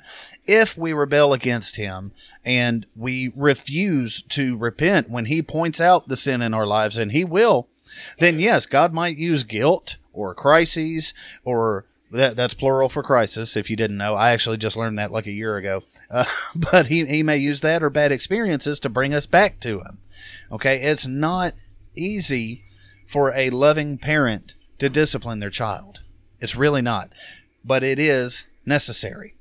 if 0.50 0.75
we 0.75 0.94
rebel 0.94 1.32
against 1.32 1.75
him 1.75 2.12
and 2.44 2.88
we 2.96 3.32
refuse 3.36 4.24
to 4.24 4.58
repent 4.58 5.08
when 5.08 5.25
he 5.25 5.44
points 5.44 5.79
out 5.79 6.08
the 6.08 6.18
sin 6.18 6.41
in 6.41 6.56
our 6.56 6.65
lives, 6.65 6.98
and 6.98 7.12
he 7.12 7.24
will, 7.24 7.68
then 8.18 8.39
yes, 8.39 8.65
God 8.65 8.91
might 8.91 9.15
use 9.15 9.44
guilt 9.44 9.98
or 10.12 10.34
crises 10.34 11.13
or 11.44 11.86
that, 12.12 12.36
that's 12.36 12.56
plural 12.56 12.89
for 12.89 13.03
crisis. 13.03 13.56
If 13.56 13.70
you 13.70 13.75
didn't 13.75 13.98
know, 13.98 14.15
I 14.15 14.32
actually 14.32 14.58
just 14.58 14.75
learned 14.75 14.98
that 14.98 15.12
like 15.12 15.27
a 15.27 15.32
year 15.32 15.56
ago. 15.58 15.84
Uh, 16.10 16.25
but 16.56 16.88
he, 16.88 17.06
he 17.06 17.22
may 17.22 17.38
use 17.38 17.62
that 17.62 17.84
or 17.84 17.91
bad 17.91 18.12
experiences 18.12 18.79
to 18.79 18.89
bring 18.89 19.13
us 19.13 19.27
back 19.27 19.60
to 19.60 19.82
him. 19.82 20.00
Okay, 20.51 20.82
it's 20.82 21.06
not 21.06 21.53
easy 21.96 22.63
for 23.06 23.32
a 23.36 23.51
loving 23.51 24.00
parent 24.00 24.56
to 24.79 24.89
discipline 24.89 25.39
their 25.41 25.51
child. 25.51 26.00
It's 26.39 26.56
really 26.56 26.82
not, 26.82 27.12
but 27.63 27.84
it 27.84 28.00
is 28.00 28.46
necessary. 28.65 29.36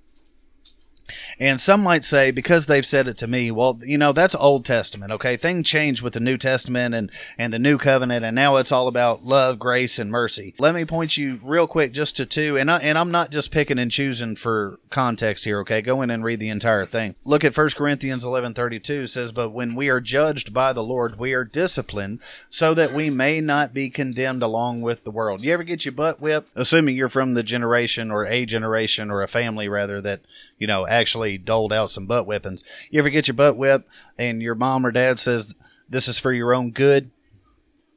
And 1.38 1.61
some 1.61 1.83
might 1.83 2.05
say, 2.05 2.31
because 2.31 2.67
they've 2.67 2.87
said 2.87 3.09
it 3.09 3.19
to 3.19 3.27
me, 3.27 3.50
well, 3.50 3.79
you 3.83 3.99
know, 3.99 4.12
that's 4.12 4.35
Old 4.35 4.65
Testament, 4.65 5.12
okay? 5.12 5.37
Things 5.37 5.67
change 5.67 6.03
with 6.03 6.12
the 6.12 6.21
New 6.21 6.37
Testament 6.37 6.95
and, 6.95 7.11
and 7.37 7.53
the 7.53 7.59
New 7.59 7.79
Covenant, 7.79 8.25
and 8.25 8.35
now 8.35 8.57
it's 8.57 8.73
all 8.73 8.88
about 8.88 9.25
love, 9.25 9.59
grace, 9.59 9.99
and 9.99 10.11
mercy. 10.11 10.55
Let 10.59 10.75
me 10.75 10.85
point 10.85 11.17
you 11.17 11.41
real 11.43 11.67
quick 11.67 11.93
just 11.93 12.17
to 12.17 12.27
two, 12.27 12.57
and, 12.57 12.71
I, 12.71 12.79
and 12.79 12.99
I'm 12.99 13.11
not 13.11 13.31
just 13.31 13.50
picking 13.50 13.79
and 13.79 13.91
choosing 13.91 14.37
for 14.37 14.79
context 14.91 15.45
here, 15.45 15.61
okay? 15.61 15.83
Go 15.83 16.03
in 16.03 16.11
and 16.11 16.25
read 16.25 16.41
the 16.41 16.49
entire 16.49 16.87
thing. 16.87 17.15
Look 17.25 17.45
at 17.45 17.57
1 17.57 17.71
Corinthians 17.71 18.25
11 18.25 18.55
32 18.55 19.07
says, 19.07 19.33
But 19.33 19.50
when 19.50 19.75
we 19.75 19.88
are 19.88 20.00
judged 20.00 20.53
by 20.53 20.73
the 20.73 20.83
Lord, 20.83 21.19
we 21.19 21.33
are 21.33 21.45
disciplined 21.45 22.21
so 22.50 22.75
that 22.75 22.93
we 22.93 23.11
may 23.11 23.41
not 23.41 23.75
be 23.75 23.91
condemned 23.91 24.43
along 24.43 24.81
with 24.81 25.05
the 25.05 25.11
world. 25.11 25.43
You 25.43 25.53
ever 25.53 25.62
get 25.62 25.85
your 25.85 25.93
butt 25.93 26.21
whipped? 26.21 26.50
Assuming 26.55 26.97
you're 26.97 27.09
from 27.09 27.35
the 27.35 27.43
generation 27.43 28.11
or 28.11 28.25
a 28.27 28.47
generation 28.47 29.11
or 29.11 29.23
a 29.23 29.29
family, 29.29 29.69
rather, 29.69 30.00
that 30.00 30.21
you 30.59 30.67
know, 30.67 30.87
actually 30.99 31.38
doled 31.38 31.73
out 31.73 31.90
some 31.90 32.07
butt 32.07 32.26
weapons. 32.26 32.62
You 32.90 32.99
ever 32.99 33.11
get 33.11 33.28
your 33.28 33.35
butt 33.35 33.57
whipped 33.57 33.88
and 34.19 34.43
your 34.43 34.55
mom 34.55 34.85
or 34.85 34.90
dad 34.90 35.19
says, 35.19 35.55
this 35.88 36.09
is 36.09 36.19
for 36.19 36.33
your 36.33 36.55
own 36.55 36.71
good? 36.71 37.11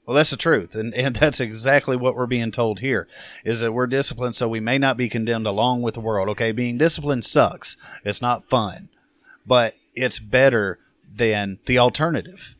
Well, 0.05 0.15
that's 0.15 0.31
the 0.31 0.37
truth. 0.37 0.75
And, 0.75 0.93
and 0.93 1.15
that's 1.17 1.39
exactly 1.39 1.95
what 1.95 2.15
we're 2.15 2.25
being 2.25 2.51
told 2.51 2.79
here 2.79 3.07
is 3.43 3.61
that 3.61 3.73
we're 3.73 3.87
disciplined 3.87 4.35
so 4.35 4.47
we 4.47 4.59
may 4.59 4.77
not 4.77 4.97
be 4.97 5.09
condemned 5.09 5.47
along 5.47 5.81
with 5.81 5.93
the 5.95 6.01
world. 6.01 6.29
Okay. 6.29 6.51
Being 6.51 6.77
disciplined 6.77 7.25
sucks. 7.25 7.77
It's 8.03 8.21
not 8.21 8.49
fun, 8.49 8.89
but 9.45 9.75
it's 9.95 10.19
better 10.19 10.79
than 11.13 11.59
the 11.65 11.77
alternative. 11.77 12.55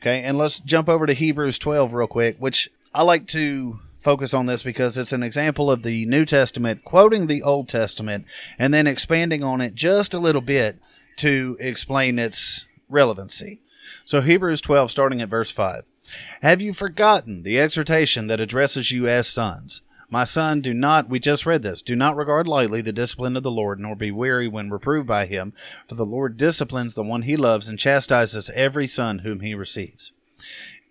Okay. 0.00 0.22
And 0.22 0.38
let's 0.38 0.58
jump 0.58 0.88
over 0.88 1.06
to 1.06 1.14
Hebrews 1.14 1.58
12 1.58 1.94
real 1.94 2.06
quick, 2.06 2.36
which 2.38 2.68
I 2.94 3.02
like 3.02 3.26
to 3.28 3.78
focus 4.04 4.34
on 4.34 4.46
this 4.46 4.62
because 4.62 4.98
it's 4.98 5.12
an 5.12 5.22
example 5.22 5.70
of 5.70 5.82
the 5.82 6.04
New 6.04 6.26
Testament 6.26 6.84
quoting 6.84 7.26
the 7.26 7.42
Old 7.42 7.68
Testament 7.68 8.26
and 8.58 8.72
then 8.72 8.86
expanding 8.86 9.42
on 9.42 9.62
it 9.62 9.74
just 9.74 10.12
a 10.12 10.18
little 10.18 10.42
bit 10.42 10.78
to 11.16 11.56
explain 11.58 12.18
its 12.18 12.66
relevancy. 12.88 13.60
So, 14.04 14.20
Hebrews 14.20 14.60
12, 14.60 14.90
starting 14.90 15.22
at 15.22 15.30
verse 15.30 15.50
5. 15.50 15.84
Have 16.42 16.60
you 16.60 16.74
forgotten 16.74 17.42
the 17.42 17.58
exhortation 17.58 18.26
that 18.26 18.40
addresses 18.40 18.92
you 18.92 19.06
as 19.06 19.26
sons? 19.26 19.80
My 20.10 20.24
son, 20.24 20.60
do 20.60 20.74
not, 20.74 21.08
we 21.08 21.18
just 21.18 21.46
read 21.46 21.62
this, 21.62 21.80
do 21.80 21.96
not 21.96 22.14
regard 22.14 22.46
lightly 22.46 22.82
the 22.82 22.92
discipline 22.92 23.36
of 23.36 23.42
the 23.42 23.50
Lord, 23.50 23.80
nor 23.80 23.96
be 23.96 24.10
weary 24.10 24.46
when 24.46 24.70
reproved 24.70 25.08
by 25.08 25.24
him, 25.24 25.54
for 25.88 25.94
the 25.94 26.04
Lord 26.04 26.36
disciplines 26.36 26.94
the 26.94 27.02
one 27.02 27.22
he 27.22 27.36
loves 27.36 27.68
and 27.68 27.78
chastises 27.78 28.50
every 28.50 28.86
son 28.86 29.20
whom 29.20 29.40
he 29.40 29.54
receives. 29.54 30.12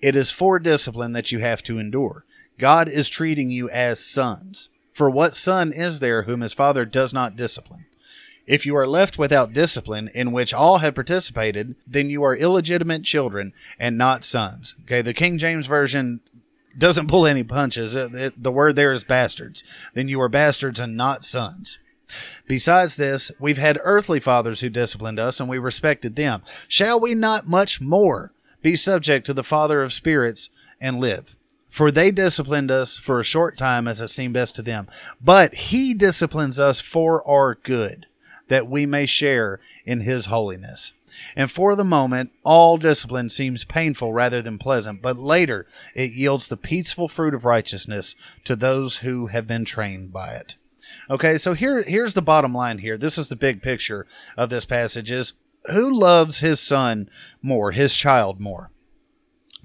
It 0.02 0.16
is 0.16 0.32
for 0.32 0.58
discipline 0.60 1.14
that 1.14 1.32
you 1.32 1.40
have 1.40 1.62
to 1.64 1.78
endure. 1.78 2.26
God 2.58 2.88
is 2.88 3.10
treating 3.10 3.50
you 3.50 3.70
as 3.70 4.00
sons. 4.00 4.70
For 4.94 5.10
what 5.10 5.36
son 5.36 5.74
is 5.74 6.00
there 6.00 6.24
whom 6.24 6.42
his 6.42 6.54
father 6.54 6.86
does 6.86 7.14
not 7.14 7.36
discipline? 7.36 7.86
If 8.46 8.66
you 8.66 8.76
are 8.76 8.88
left 8.88 9.18
without 9.18 9.54
discipline 9.54 10.10
in 10.14 10.32
which 10.32 10.54
all 10.54 10.80
have 10.80 10.96
participated, 10.96 11.76
then 11.88 12.10
you 12.10 12.24
are 12.24 12.36
illegitimate 12.36 13.04
children 13.04 13.54
and 13.80 13.98
not 13.98 14.26
sons. 14.26 14.76
Okay, 14.84 15.02
the 15.02 15.14
King 15.14 15.38
James 15.38 15.66
Version 15.66 16.20
doesn't 16.78 17.08
pull 17.08 17.26
any 17.26 17.44
punches. 17.44 17.94
the 17.94 18.52
word 18.52 18.76
there 18.76 18.92
is 18.92 19.04
bastards. 19.04 19.64
Then 19.94 20.08
you 20.08 20.20
are 20.22 20.30
bastards 20.30 20.80
and 20.80 20.98
not 20.98 21.24
sons. 21.24 21.80
Besides 22.48 22.98
this, 22.98 23.32
we've 23.40 23.58
had 23.58 23.80
earthly 23.84 24.20
fathers 24.20 24.60
who 24.60 24.70
disciplined 24.70 25.20
us, 25.20 25.40
and 25.40 25.50
we 25.50 25.58
respected 25.58 26.16
them. 26.16 26.44
Shall 26.68 27.00
we 27.00 27.16
not 27.16 27.48
much 27.48 27.82
more 27.82 28.34
be 28.62 28.76
subject 28.76 29.26
to 29.26 29.34
the 29.34 29.44
Father 29.44 29.82
of 29.82 29.94
spirits 29.94 30.50
and 30.82 31.00
live? 31.00 31.36
For 31.74 31.90
they 31.90 32.12
disciplined 32.12 32.70
us 32.70 32.98
for 33.00 33.20
a 33.20 33.24
short 33.24 33.58
time 33.58 33.88
as 33.88 34.00
it 34.00 34.10
seemed 34.10 34.36
best 34.36 34.56
to 34.58 34.62
them. 34.62 34.88
But 35.20 35.56
he 35.56 35.96
disciplines 35.96 36.60
us 36.60 36.80
for 36.80 37.28
our 37.28 37.56
good, 37.56 38.06
that 38.48 38.68
we 38.68 38.86
may 38.86 39.08
share 39.08 39.60
in 39.84 40.02
his 40.02 40.28
holiness. 40.28 40.94
And 41.36 41.50
for 41.50 41.76
the 41.76 41.84
moment, 41.84 42.32
all 42.44 42.78
discipline 42.78 43.28
seems 43.30 43.66
painful 43.66 44.14
rather 44.14 44.40
than 44.40 44.60
pleasant, 44.60 45.02
but 45.02 45.18
later 45.18 45.66
it 45.96 46.12
yields 46.12 46.48
the 46.48 46.58
peaceful 46.58 47.08
fruit 47.08 47.34
of 47.34 47.44
righteousness 47.44 48.16
to 48.44 48.56
those 48.56 48.98
who 48.98 49.28
have 49.28 49.48
been 49.48 49.66
trained 49.66 50.14
by 50.14 50.34
it. 50.34 50.54
Okay, 51.10 51.40
so 51.40 51.54
here 51.54 51.82
here's 51.82 52.14
the 52.14 52.22
bottom 52.22 52.54
line 52.54 52.78
here. 52.78 53.00
This 53.00 53.18
is 53.18 53.30
the 53.30 53.36
big 53.36 53.64
picture 53.64 54.06
of 54.38 54.52
this 54.52 54.66
passage 54.66 55.10
is 55.10 55.34
who 55.72 55.92
loves 55.92 56.42
his 56.42 56.60
son 56.60 57.10
more, 57.42 57.72
his 57.72 57.96
child 57.96 58.40
more? 58.40 58.70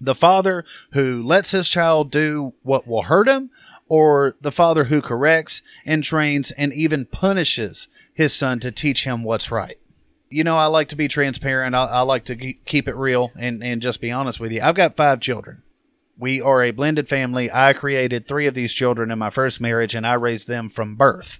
The 0.00 0.14
father 0.14 0.64
who 0.92 1.22
lets 1.22 1.50
his 1.50 1.68
child 1.68 2.10
do 2.10 2.54
what 2.62 2.86
will 2.86 3.02
hurt 3.02 3.28
him, 3.28 3.50
or 3.88 4.34
the 4.40 4.52
father 4.52 4.84
who 4.84 5.00
corrects 5.00 5.62
and 5.84 6.04
trains 6.04 6.50
and 6.52 6.72
even 6.72 7.06
punishes 7.06 7.88
his 8.12 8.32
son 8.32 8.60
to 8.60 8.70
teach 8.70 9.04
him 9.04 9.24
what's 9.24 9.50
right. 9.50 9.78
You 10.30 10.44
know, 10.44 10.56
I 10.56 10.66
like 10.66 10.88
to 10.88 10.96
be 10.96 11.08
transparent. 11.08 11.74
I, 11.74 11.84
I 11.86 12.00
like 12.02 12.26
to 12.26 12.36
keep 12.36 12.86
it 12.86 12.96
real 12.96 13.32
and, 13.38 13.62
and 13.62 13.80
just 13.80 14.00
be 14.00 14.10
honest 14.10 14.38
with 14.38 14.52
you. 14.52 14.60
I've 14.60 14.74
got 14.74 14.96
five 14.96 15.20
children. 15.20 15.62
We 16.18 16.40
are 16.40 16.62
a 16.62 16.70
blended 16.70 17.08
family. 17.08 17.50
I 17.50 17.72
created 17.72 18.26
three 18.26 18.46
of 18.46 18.54
these 18.54 18.72
children 18.72 19.10
in 19.10 19.18
my 19.18 19.30
first 19.30 19.60
marriage 19.60 19.94
and 19.94 20.06
I 20.06 20.14
raised 20.14 20.48
them 20.48 20.68
from 20.68 20.96
birth. 20.96 21.38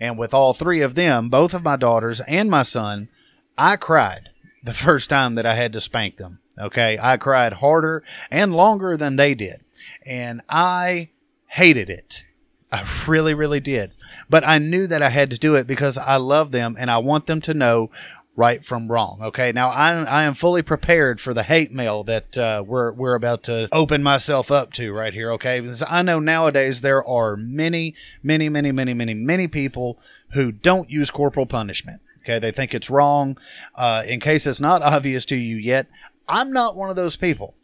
And 0.00 0.18
with 0.18 0.34
all 0.34 0.54
three 0.54 0.80
of 0.80 0.94
them, 0.94 1.28
both 1.28 1.54
of 1.54 1.62
my 1.62 1.76
daughters 1.76 2.20
and 2.20 2.50
my 2.50 2.62
son, 2.62 3.08
I 3.56 3.76
cried 3.76 4.30
the 4.62 4.74
first 4.74 5.10
time 5.10 5.34
that 5.34 5.46
I 5.46 5.54
had 5.54 5.72
to 5.74 5.80
spank 5.80 6.16
them. 6.16 6.40
Okay. 6.58 6.98
I 7.00 7.16
cried 7.16 7.54
harder 7.54 8.02
and 8.30 8.54
longer 8.54 8.96
than 8.96 9.16
they 9.16 9.34
did. 9.34 9.64
And 10.06 10.42
I 10.48 11.10
hated 11.46 11.90
it. 11.90 12.24
I 12.72 12.84
really, 13.06 13.34
really 13.34 13.60
did. 13.60 13.92
But 14.28 14.46
I 14.46 14.58
knew 14.58 14.86
that 14.88 15.02
I 15.02 15.08
had 15.08 15.30
to 15.30 15.38
do 15.38 15.54
it 15.54 15.66
because 15.66 15.96
I 15.96 16.16
love 16.16 16.50
them 16.50 16.74
and 16.78 16.90
I 16.90 16.98
want 16.98 17.26
them 17.26 17.40
to 17.42 17.54
know 17.54 17.90
right 18.36 18.64
from 18.64 18.90
wrong. 18.90 19.20
Okay, 19.22 19.52
now 19.52 19.68
I, 19.68 19.92
I 20.02 20.22
am 20.24 20.34
fully 20.34 20.62
prepared 20.62 21.20
for 21.20 21.32
the 21.32 21.44
hate 21.44 21.72
mail 21.72 22.02
that 22.04 22.36
uh, 22.36 22.64
we're 22.66 22.92
we're 22.92 23.14
about 23.14 23.44
to 23.44 23.68
open 23.72 24.02
myself 24.02 24.50
up 24.50 24.72
to 24.74 24.92
right 24.92 25.14
here. 25.14 25.30
Okay, 25.32 25.60
because 25.60 25.84
I 25.88 26.02
know 26.02 26.18
nowadays 26.18 26.80
there 26.80 27.04
are 27.04 27.36
many, 27.36 27.94
many, 28.22 28.48
many, 28.48 28.72
many, 28.72 28.94
many, 28.94 29.14
many 29.14 29.48
people 29.48 29.98
who 30.32 30.50
don't 30.52 30.90
use 30.90 31.10
corporal 31.10 31.46
punishment. 31.46 32.00
Okay, 32.20 32.38
they 32.38 32.50
think 32.50 32.74
it's 32.74 32.90
wrong. 32.90 33.38
Uh, 33.74 34.02
in 34.06 34.18
case 34.18 34.46
it's 34.46 34.60
not 34.60 34.82
obvious 34.82 35.24
to 35.26 35.36
you 35.36 35.56
yet, 35.56 35.86
I'm 36.28 36.52
not 36.52 36.76
one 36.76 36.90
of 36.90 36.96
those 36.96 37.16
people. 37.16 37.54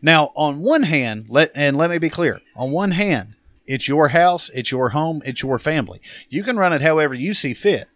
Now, 0.00 0.32
on 0.34 0.62
one 0.62 0.84
hand, 0.84 1.26
let 1.28 1.50
and 1.54 1.76
let 1.76 1.90
me 1.90 1.98
be 1.98 2.10
clear. 2.10 2.40
On 2.56 2.70
one 2.70 2.92
hand, 2.92 3.34
it's 3.66 3.86
your 3.86 4.08
house, 4.08 4.50
it's 4.54 4.72
your 4.72 4.90
home, 4.90 5.22
it's 5.24 5.42
your 5.42 5.58
family. 5.58 6.00
You 6.28 6.42
can 6.42 6.56
run 6.56 6.72
it 6.72 6.80
however 6.80 7.14
you 7.14 7.34
see 7.34 7.54
fit 7.54 7.88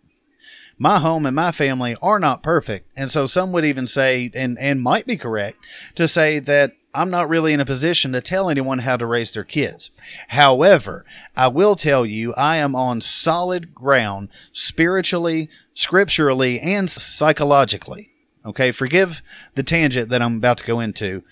my 0.83 0.99
home 0.99 1.26
and 1.26 1.37
my 1.37 1.52
family 1.52 1.97
are 2.02 2.19
not 2.19 2.43
perfect. 2.43 2.88
And 2.97 3.09
so 3.09 3.26
some 3.26 3.52
would 3.52 3.64
even 3.64 3.87
say, 3.87 4.33
and, 4.35 4.59
and 4.59 4.83
might 4.83 5.07
be 5.07 5.17
correct, 5.17 5.59
to 5.95 6.09
say 6.09 6.41
that 6.41 6.73
I'm 6.95 7.09
not 7.11 7.29
really 7.29 7.52
in 7.52 7.61
a 7.61 7.64
position 7.64 8.12
to 8.12 8.21
tell 8.21 8.50
anyone 8.50 8.81
how 8.81 8.97
to 8.97 9.07
raise 9.07 9.33
their 9.33 9.45
kids. 9.45 9.91
However, 10.29 11.07
I 11.37 11.49
will 11.49 11.76
tell 11.76 12.05
you 12.05 12.35
I 12.35 12.57
am 12.57 12.75
on 12.75 13.00
solid 13.00 13.75
ground 13.75 14.29
spiritually, 14.52 15.49
scripturally, 15.73 16.61
and 16.61 16.91
psychologically. 16.91 18.11
Okay, 18.45 18.73
forgive 18.73 19.23
the 19.55 19.63
tangent 19.63 20.09
that 20.09 20.23
I'm 20.23 20.37
about 20.37 20.59
to 20.59 20.65
go 20.65 20.81
into 20.81 21.23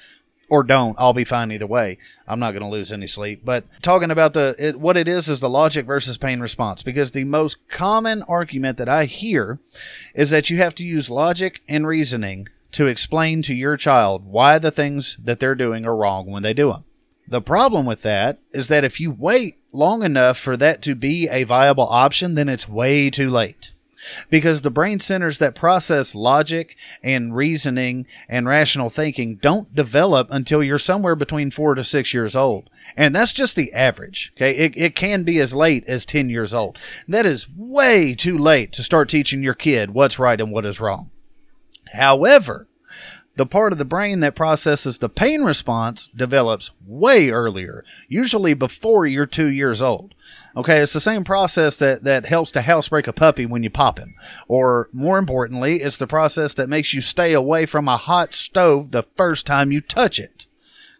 or 0.51 0.65
don't. 0.65 0.97
I'll 0.99 1.15
be 1.15 1.25
fine 1.25 1.53
either 1.53 1.67
way. 1.67 1.97
I'm 2.27 2.41
not 2.41 2.51
going 2.51 2.65
to 2.65 2.69
lose 2.69 2.93
any 2.93 3.07
sleep. 3.07 3.43
But 3.45 3.65
talking 3.81 4.11
about 4.11 4.35
the 4.35 4.55
it, 4.59 4.79
what 4.79 4.97
it 4.97 5.09
is 5.09 5.29
is 5.29 5.41
the 5.41 5.49
logic 5.49 5.87
versus 5.87 6.19
pain 6.19 6.41
response 6.41 6.83
because 6.83 7.13
the 7.13 7.25
most 7.25 7.69
common 7.69 8.23
argument 8.23 8.77
that 8.79 8.89
I 8.89 9.05
hear 9.05 9.61
is 10.15 10.31
that 10.31 10.51
you 10.51 10.59
have 10.59 10.75
to 10.75 10.85
use 10.85 11.09
logic 11.09 11.63
and 11.69 11.87
reasoning 11.87 12.49
to 12.73 12.87
explain 12.87 13.43
to 13.43 13.55
your 13.55 13.77
child 13.77 14.25
why 14.27 14.59
the 14.59 14.71
things 14.71 15.17
that 15.23 15.41
they're 15.41 15.55
doing 15.55 15.87
are 15.87 15.97
wrong 15.97 16.31
when 16.31 16.43
they 16.43 16.55
do 16.55 16.73
them. 16.73 16.85
The 17.27 17.41
problem 17.41 17.87
with 17.87 18.03
that 18.03 18.39
is 18.53 18.69
that 18.69 18.85
if 18.85 19.01
you 19.01 19.13
wait 19.13 19.59
long 19.73 20.03
enough 20.03 20.37
for 20.37 20.57
that 20.57 20.83
to 20.83 20.97
be 20.97 21.29
a 21.29 21.45
viable 21.45 21.87
option, 21.89 22.35
then 22.35 22.49
it's 22.49 22.69
way 22.69 23.09
too 23.09 23.31
late 23.31 23.71
because 24.29 24.63
the 24.63 24.71
brain 24.71 25.01
centers 25.01 25.39
that 25.39 25.55
process 25.55 26.15
logic 26.15 26.77
and 27.03 27.35
reasoning 27.35 28.07
and 28.29 28.49
rational 28.49 28.91
thinking 28.91 29.37
don't 29.37 29.75
develop 29.75 30.29
until 30.31 30.63
you're 30.63 30.79
somewhere 30.79 31.17
between 31.17 31.51
four 31.51 31.75
to 31.75 31.85
six 31.85 32.15
years 32.15 32.35
old. 32.35 32.71
And 32.97 33.15
that's 33.15 33.33
just 33.33 33.57
the 33.57 33.73
average. 33.73 34.33
Okay. 34.37 34.57
It, 34.57 34.77
it 34.77 34.97
can 34.97 35.25
be 35.25 35.39
as 35.39 35.55
late 35.55 35.85
as 35.87 36.07
10 36.07 36.31
years 36.31 36.55
old. 36.55 36.79
That 37.09 37.27
is 37.27 37.49
way 37.57 38.15
too 38.15 38.39
late 38.39 38.73
to 38.73 38.83
start 38.83 39.09
teaching 39.09 39.43
your 39.43 39.55
kid 39.55 39.91
what's 39.91 40.19
right 40.19 40.41
and 40.41 40.53
what 40.53 40.67
is 40.67 40.81
wrong. 40.81 41.11
However, 41.93 42.69
the 43.41 43.47
part 43.47 43.73
of 43.73 43.79
the 43.79 43.87
brain 43.87 44.21
that 44.21 44.35
processes 44.35 44.99
the 44.99 45.09
pain 45.09 45.45
response 45.45 46.09
develops 46.09 46.73
way 46.87 47.31
earlier, 47.31 47.83
usually 48.07 48.53
before 48.53 49.07
you're 49.07 49.25
two 49.25 49.47
years 49.47 49.81
old. 49.81 50.15
Okay, 50.55 50.81
it's 50.81 50.93
the 50.93 51.01
same 51.01 51.25
process 51.25 51.79
that, 51.79 52.05
that 52.05 52.27
helps 52.27 52.51
to 52.51 52.61
housebreak 52.61 53.07
a 53.07 53.15
puppy 53.15 53.47
when 53.47 53.63
you 53.63 53.71
pop 53.71 53.99
him. 53.99 54.15
Or 54.47 54.91
more 54.93 55.17
importantly, 55.17 55.77
it's 55.77 55.97
the 55.97 56.07
process 56.07 56.53
that 56.53 56.69
makes 56.69 56.93
you 56.93 57.01
stay 57.01 57.33
away 57.33 57.65
from 57.65 57.89
a 57.89 57.97
hot 57.97 58.35
stove 58.35 58.91
the 58.91 59.05
first 59.05 59.47
time 59.47 59.73
you 59.73 59.81
touch 59.81 60.19
it. 60.19 60.45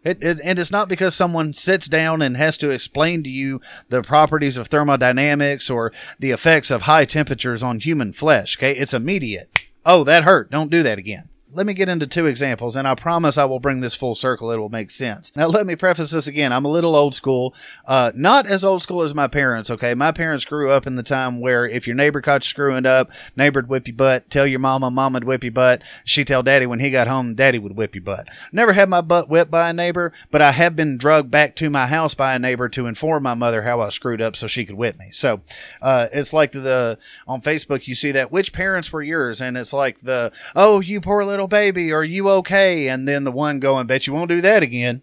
It, 0.03 0.17
it, 0.23 0.39
and 0.43 0.57
it's 0.57 0.71
not 0.71 0.89
because 0.89 1.13
someone 1.13 1.53
sits 1.53 1.87
down 1.87 2.23
and 2.23 2.35
has 2.37 2.57
to 2.57 2.71
explain 2.71 3.21
to 3.21 3.29
you 3.29 3.61
the 3.89 4.01
properties 4.01 4.57
of 4.57 4.65
thermodynamics 4.65 5.69
or 5.69 5.93
the 6.17 6.31
effects 6.31 6.71
of 6.71 6.81
high 6.81 7.05
temperatures 7.05 7.61
on 7.61 7.81
human 7.81 8.13
flesh. 8.13 8.57
Okay, 8.57 8.71
it's 8.71 8.95
immediate. 8.95 9.67
Oh, 9.85 10.03
that 10.05 10.23
hurt. 10.23 10.49
Don't 10.49 10.71
do 10.71 10.81
that 10.81 10.97
again 10.97 11.27
let 11.53 11.65
me 11.65 11.73
get 11.73 11.89
into 11.89 12.07
two 12.07 12.25
examples, 12.27 12.75
and 12.75 12.87
I 12.87 12.95
promise 12.95 13.37
I 13.37 13.45
will 13.45 13.59
bring 13.59 13.81
this 13.81 13.95
full 13.95 14.15
circle. 14.15 14.51
It 14.51 14.57
will 14.57 14.69
make 14.69 14.91
sense. 14.91 15.35
Now, 15.35 15.47
let 15.47 15.65
me 15.65 15.75
preface 15.75 16.11
this 16.11 16.27
again. 16.27 16.53
I'm 16.53 16.65
a 16.65 16.71
little 16.71 16.95
old 16.95 17.13
school, 17.13 17.53
uh, 17.85 18.11
not 18.15 18.47
as 18.47 18.63
old 18.63 18.81
school 18.81 19.01
as 19.01 19.13
my 19.13 19.27
parents. 19.27 19.69
Okay, 19.69 19.93
my 19.93 20.11
parents 20.11 20.45
grew 20.45 20.71
up 20.71 20.87
in 20.87 20.95
the 20.95 21.03
time 21.03 21.41
where 21.41 21.67
if 21.67 21.87
your 21.87 21.95
neighbor 21.95 22.21
caught 22.21 22.43
you 22.43 22.47
screwing 22.47 22.85
up, 22.85 23.11
neighbor'd 23.35 23.67
whip 23.67 23.87
your 23.87 23.95
butt. 23.95 24.29
Tell 24.29 24.47
your 24.47 24.59
mama, 24.59 24.89
mama'd 24.89 25.25
whip 25.25 25.43
your 25.43 25.51
butt. 25.51 25.83
She 26.05 26.23
tell 26.23 26.43
daddy 26.43 26.65
when 26.65 26.79
he 26.79 26.89
got 26.89 27.07
home, 27.07 27.35
daddy 27.35 27.59
would 27.59 27.75
whip 27.75 27.95
your 27.95 28.03
butt. 28.03 28.29
Never 28.51 28.73
had 28.73 28.89
my 28.89 29.01
butt 29.01 29.29
whipped 29.29 29.51
by 29.51 29.69
a 29.69 29.73
neighbor, 29.73 30.13
but 30.29 30.41
I 30.41 30.51
have 30.51 30.75
been 30.75 30.97
drugged 30.97 31.31
back 31.31 31.55
to 31.57 31.69
my 31.69 31.87
house 31.87 32.13
by 32.13 32.33
a 32.33 32.39
neighbor 32.39 32.69
to 32.69 32.85
inform 32.85 33.23
my 33.23 33.33
mother 33.33 33.63
how 33.63 33.81
I 33.81 33.89
screwed 33.89 34.21
up 34.21 34.35
so 34.35 34.47
she 34.47 34.65
could 34.65 34.75
whip 34.75 34.97
me. 34.97 35.09
So 35.11 35.41
uh, 35.81 36.07
it's 36.13 36.31
like 36.31 36.53
the 36.53 36.97
on 37.27 37.41
Facebook 37.41 37.87
you 37.87 37.95
see 37.95 38.11
that 38.13 38.31
which 38.31 38.53
parents 38.53 38.91
were 38.93 39.03
yours, 39.03 39.41
and 39.41 39.57
it's 39.57 39.73
like 39.73 39.99
the 39.99 40.31
oh 40.55 40.79
you 40.79 41.01
poor 41.01 41.23
little 41.25 41.40
little 41.41 41.47
baby, 41.47 41.91
are 41.91 42.03
you 42.03 42.29
okay? 42.29 42.87
And 42.87 43.07
then 43.07 43.23
the 43.23 43.31
one 43.31 43.59
going, 43.59 43.87
bet 43.87 44.05
you 44.05 44.13
won't 44.13 44.29
do 44.29 44.41
that 44.41 44.61
again. 44.61 45.01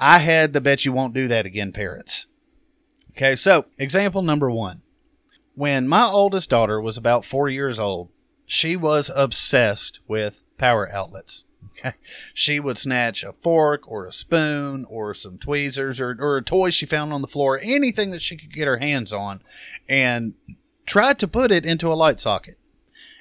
I 0.00 0.18
had 0.18 0.54
the 0.54 0.60
bet 0.62 0.86
you 0.86 0.92
won't 0.94 1.12
do 1.12 1.28
that 1.28 1.44
again 1.44 1.72
parents. 1.72 2.24
Okay, 3.10 3.36
so 3.36 3.66
example 3.76 4.22
number 4.22 4.50
one. 4.50 4.80
When 5.54 5.86
my 5.86 6.04
oldest 6.04 6.48
daughter 6.48 6.80
was 6.80 6.96
about 6.96 7.26
four 7.26 7.50
years 7.50 7.78
old, 7.78 8.08
she 8.46 8.76
was 8.76 9.10
obsessed 9.14 10.00
with 10.08 10.42
power 10.56 10.90
outlets. 10.90 11.44
Okay. 11.78 11.92
She 12.32 12.58
would 12.58 12.78
snatch 12.78 13.22
a 13.22 13.34
fork 13.34 13.82
or 13.86 14.06
a 14.06 14.12
spoon 14.12 14.86
or 14.88 15.12
some 15.12 15.36
tweezers 15.36 16.00
or, 16.00 16.16
or 16.18 16.38
a 16.38 16.42
toy 16.42 16.70
she 16.70 16.86
found 16.86 17.12
on 17.12 17.20
the 17.20 17.28
floor, 17.28 17.60
anything 17.62 18.10
that 18.12 18.22
she 18.22 18.38
could 18.38 18.54
get 18.54 18.66
her 18.68 18.78
hands 18.78 19.12
on, 19.12 19.42
and 19.86 20.32
tried 20.86 21.18
to 21.18 21.28
put 21.28 21.52
it 21.52 21.66
into 21.66 21.92
a 21.92 21.94
light 21.94 22.20
socket. 22.20 22.58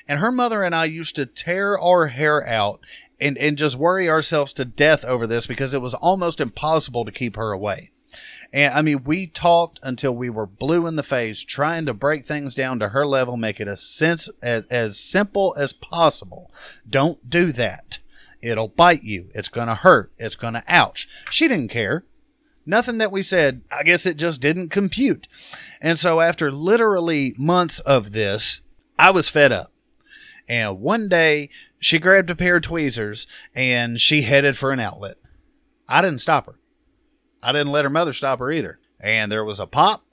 And 0.08 0.20
her 0.20 0.32
mother 0.32 0.64
and 0.64 0.76
I 0.76 0.86
used 0.86 1.16
to 1.16 1.26
tear 1.26 1.78
our 1.78 2.08
hair 2.08 2.46
out 2.48 2.82
and, 3.20 3.38
and 3.38 3.58
just 3.58 3.76
worry 3.76 4.10
ourselves 4.10 4.54
to 4.54 4.66
death 4.66 5.06
over 5.06 5.26
this 5.26 5.46
because 5.46 5.74
it 5.74 5.82
was 5.82 5.94
almost 5.94 6.42
impossible 6.42 7.06
to 7.06 7.12
keep 7.12 7.36
her 7.36 7.52
away. 7.52 7.92
And 8.52 8.74
I 8.74 8.84
mean, 8.84 9.04
we 9.04 9.26
talked 9.26 9.80
until 9.82 10.16
we 10.16 10.30
were 10.30 10.46
blue 10.46 10.86
in 10.86 10.96
the 10.96 11.04
face, 11.04 11.42
trying 11.42 11.88
to 11.88 11.94
break 11.94 12.26
things 12.26 12.54
down 12.54 12.78
to 12.80 12.90
her 12.90 13.06
level, 13.06 13.36
make 13.36 13.60
it 13.60 13.68
as 13.68 13.82
sense 13.82 14.30
as, 14.44 14.66
as 14.66 15.00
simple 15.00 15.56
as 15.58 15.74
possible. 15.74 16.52
Don't 16.88 17.30
do 17.30 17.52
that. 17.54 17.98
It'll 18.44 18.68
bite 18.68 19.04
you. 19.04 19.30
It's 19.34 19.50
gonna 19.50 19.74
hurt. 19.74 20.12
It's 20.20 20.36
gonna 20.36 20.64
ouch. 20.68 21.10
She 21.32 21.48
didn't 21.48 21.70
care. 21.70 22.06
Nothing 22.66 23.00
that 23.00 23.12
we 23.12 23.24
said, 23.24 23.62
I 23.72 23.84
guess 23.84 24.06
it 24.06 24.18
just 24.18 24.40
didn't 24.40 24.70
compute. 24.70 25.28
And 25.82 25.98
so 25.98 26.22
after 26.22 26.52
literally 26.52 27.34
months 27.38 27.80
of 27.80 28.12
this, 28.12 28.62
I 29.00 29.10
was 29.10 29.30
fed 29.30 29.52
up. 29.52 29.73
And 30.48 30.82
one 30.82 31.08
day 31.08 31.50
she 31.80 32.00
grabbed 32.00 32.30
a 32.30 32.36
pair 32.36 32.58
of 32.58 32.64
tweezers 32.64 33.28
and 33.56 34.00
she 34.00 34.24
headed 34.24 34.58
for 34.58 34.72
an 34.72 34.80
outlet. 34.80 35.18
I 35.88 36.02
didn't 36.02 36.22
stop 36.22 36.46
her. 36.46 36.56
I 37.42 37.52
didn't 37.52 37.72
let 37.72 37.86
her 37.86 37.90
mother 37.90 38.14
stop 38.14 38.40
her 38.40 38.52
either. 38.52 38.80
And 39.00 39.32
there 39.32 39.44
was 39.44 39.60
a 39.60 39.68
pop, 39.68 40.04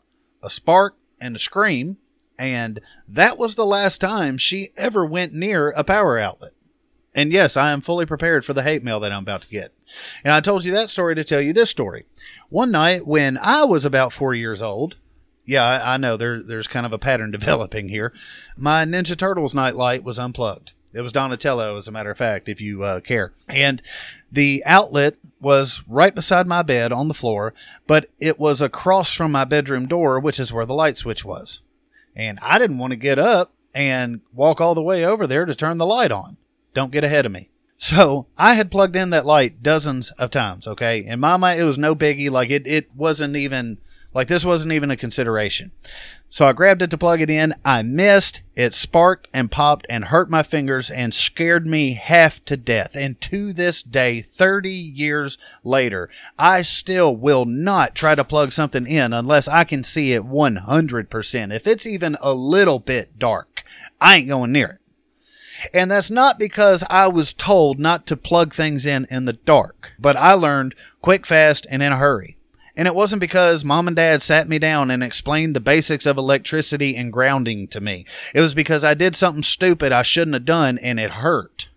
a 0.42 0.50
spark, 0.50 0.96
and 1.20 1.36
a 1.36 1.38
scream. 1.38 1.98
And 2.38 2.80
that 3.06 3.38
was 3.38 3.54
the 3.54 3.66
last 3.66 4.00
time 4.00 4.38
she 4.38 4.70
ever 4.76 5.04
went 5.04 5.32
near 5.32 5.70
a 5.70 5.84
power 5.84 6.18
outlet. 6.18 6.52
And 7.14 7.32
yes, 7.32 7.56
I 7.56 7.72
am 7.72 7.80
fully 7.80 8.06
prepared 8.06 8.44
for 8.44 8.52
the 8.52 8.62
hate 8.62 8.84
mail 8.84 9.00
that 9.00 9.12
I'm 9.12 9.22
about 9.22 9.42
to 9.42 9.48
get. 9.48 9.72
And 10.24 10.32
I 10.32 10.40
told 10.40 10.64
you 10.64 10.72
that 10.72 10.90
story 10.90 11.14
to 11.16 11.24
tell 11.24 11.40
you 11.40 11.52
this 11.52 11.70
story. 11.70 12.06
One 12.48 12.70
night 12.70 13.06
when 13.06 13.36
I 13.38 13.64
was 13.64 13.84
about 13.84 14.12
four 14.12 14.34
years 14.34 14.62
old, 14.62 14.96
yeah, 15.44 15.64
I, 15.64 15.94
I 15.94 15.96
know 15.96 16.16
there, 16.16 16.42
there's 16.42 16.66
kind 16.66 16.86
of 16.86 16.92
a 16.92 16.98
pattern 16.98 17.30
developing 17.32 17.88
here. 17.88 18.12
My 18.56 18.84
Ninja 18.84 19.16
Turtles 19.16 19.54
nightlight 19.54 20.04
was 20.04 20.18
unplugged. 20.18 20.72
It 20.92 21.02
was 21.02 21.12
Donatello, 21.12 21.76
as 21.76 21.86
a 21.86 21.92
matter 21.92 22.10
of 22.10 22.18
fact, 22.18 22.48
if 22.48 22.60
you 22.60 22.82
uh, 22.82 23.00
care. 23.00 23.32
And 23.48 23.80
the 24.30 24.62
outlet 24.66 25.14
was 25.40 25.82
right 25.86 26.14
beside 26.14 26.48
my 26.48 26.62
bed 26.62 26.92
on 26.92 27.06
the 27.06 27.14
floor, 27.14 27.54
but 27.86 28.10
it 28.18 28.40
was 28.40 28.60
across 28.60 29.14
from 29.14 29.30
my 29.30 29.44
bedroom 29.44 29.86
door, 29.86 30.18
which 30.18 30.40
is 30.40 30.52
where 30.52 30.66
the 30.66 30.74
light 30.74 30.96
switch 30.96 31.24
was. 31.24 31.60
And 32.16 32.40
I 32.42 32.58
didn't 32.58 32.78
want 32.78 32.90
to 32.90 32.96
get 32.96 33.18
up 33.18 33.52
and 33.72 34.20
walk 34.34 34.60
all 34.60 34.74
the 34.74 34.82
way 34.82 35.04
over 35.04 35.28
there 35.28 35.44
to 35.44 35.54
turn 35.54 35.78
the 35.78 35.86
light 35.86 36.10
on. 36.10 36.36
Don't 36.74 36.92
get 36.92 37.04
ahead 37.04 37.24
of 37.24 37.32
me. 37.32 37.50
So 37.78 38.26
I 38.36 38.54
had 38.54 38.70
plugged 38.70 38.94
in 38.94 39.10
that 39.10 39.24
light 39.24 39.62
dozens 39.62 40.10
of 40.12 40.30
times, 40.30 40.66
okay? 40.66 41.04
In 41.04 41.18
my 41.20 41.36
mind, 41.38 41.60
it 41.60 41.64
was 41.64 41.78
no 41.78 41.94
biggie. 41.94 42.30
Like 42.30 42.50
it, 42.50 42.66
it 42.66 42.94
wasn't 42.94 43.36
even 43.36 43.78
like 44.12 44.28
this 44.28 44.44
wasn't 44.44 44.72
even 44.72 44.90
a 44.90 44.96
consideration. 44.96 45.70
So 46.32 46.46
I 46.46 46.52
grabbed 46.52 46.80
it 46.80 46.90
to 46.90 46.98
plug 46.98 47.20
it 47.20 47.28
in. 47.28 47.54
I 47.64 47.82
missed. 47.82 48.42
It 48.54 48.72
sparked 48.72 49.26
and 49.32 49.50
popped 49.50 49.84
and 49.90 50.06
hurt 50.06 50.30
my 50.30 50.44
fingers 50.44 50.88
and 50.88 51.12
scared 51.12 51.66
me 51.66 51.94
half 51.94 52.44
to 52.44 52.56
death. 52.56 52.94
And 52.94 53.20
to 53.22 53.52
this 53.52 53.82
day, 53.82 54.20
30 54.20 54.70
years 54.70 55.38
later, 55.64 56.08
I 56.38 56.62
still 56.62 57.16
will 57.16 57.46
not 57.46 57.96
try 57.96 58.14
to 58.14 58.22
plug 58.22 58.52
something 58.52 58.86
in 58.86 59.12
unless 59.12 59.48
I 59.48 59.64
can 59.64 59.82
see 59.82 60.12
it 60.12 60.22
100%. 60.22 61.52
If 61.52 61.66
it's 61.66 61.86
even 61.86 62.16
a 62.20 62.32
little 62.32 62.78
bit 62.78 63.18
dark, 63.18 63.64
I 64.00 64.16
ain't 64.16 64.28
going 64.28 64.52
near 64.52 64.66
it. 64.66 64.76
And 65.74 65.90
that's 65.90 66.10
not 66.10 66.38
because 66.38 66.84
I 66.88 67.08
was 67.08 67.32
told 67.32 67.78
not 67.78 68.06
to 68.06 68.16
plug 68.16 68.54
things 68.54 68.86
in 68.86 69.06
in 69.10 69.24
the 69.24 69.34
dark, 69.34 69.92
but 69.98 70.16
I 70.16 70.32
learned 70.32 70.74
quick, 71.02 71.26
fast, 71.26 71.66
and 71.70 71.82
in 71.82 71.92
a 71.92 71.96
hurry. 71.96 72.36
And 72.80 72.86
it 72.86 72.94
wasn't 72.94 73.20
because 73.20 73.62
mom 73.62 73.88
and 73.88 73.94
dad 73.94 74.22
sat 74.22 74.48
me 74.48 74.58
down 74.58 74.90
and 74.90 75.04
explained 75.04 75.54
the 75.54 75.60
basics 75.60 76.06
of 76.06 76.16
electricity 76.16 76.96
and 76.96 77.12
grounding 77.12 77.68
to 77.68 77.78
me. 77.78 78.06
It 78.34 78.40
was 78.40 78.54
because 78.54 78.84
I 78.84 78.94
did 78.94 79.14
something 79.14 79.42
stupid 79.42 79.92
I 79.92 80.00
shouldn't 80.00 80.32
have 80.32 80.46
done 80.46 80.78
and 80.78 80.98
it 80.98 81.10
hurt. 81.10 81.68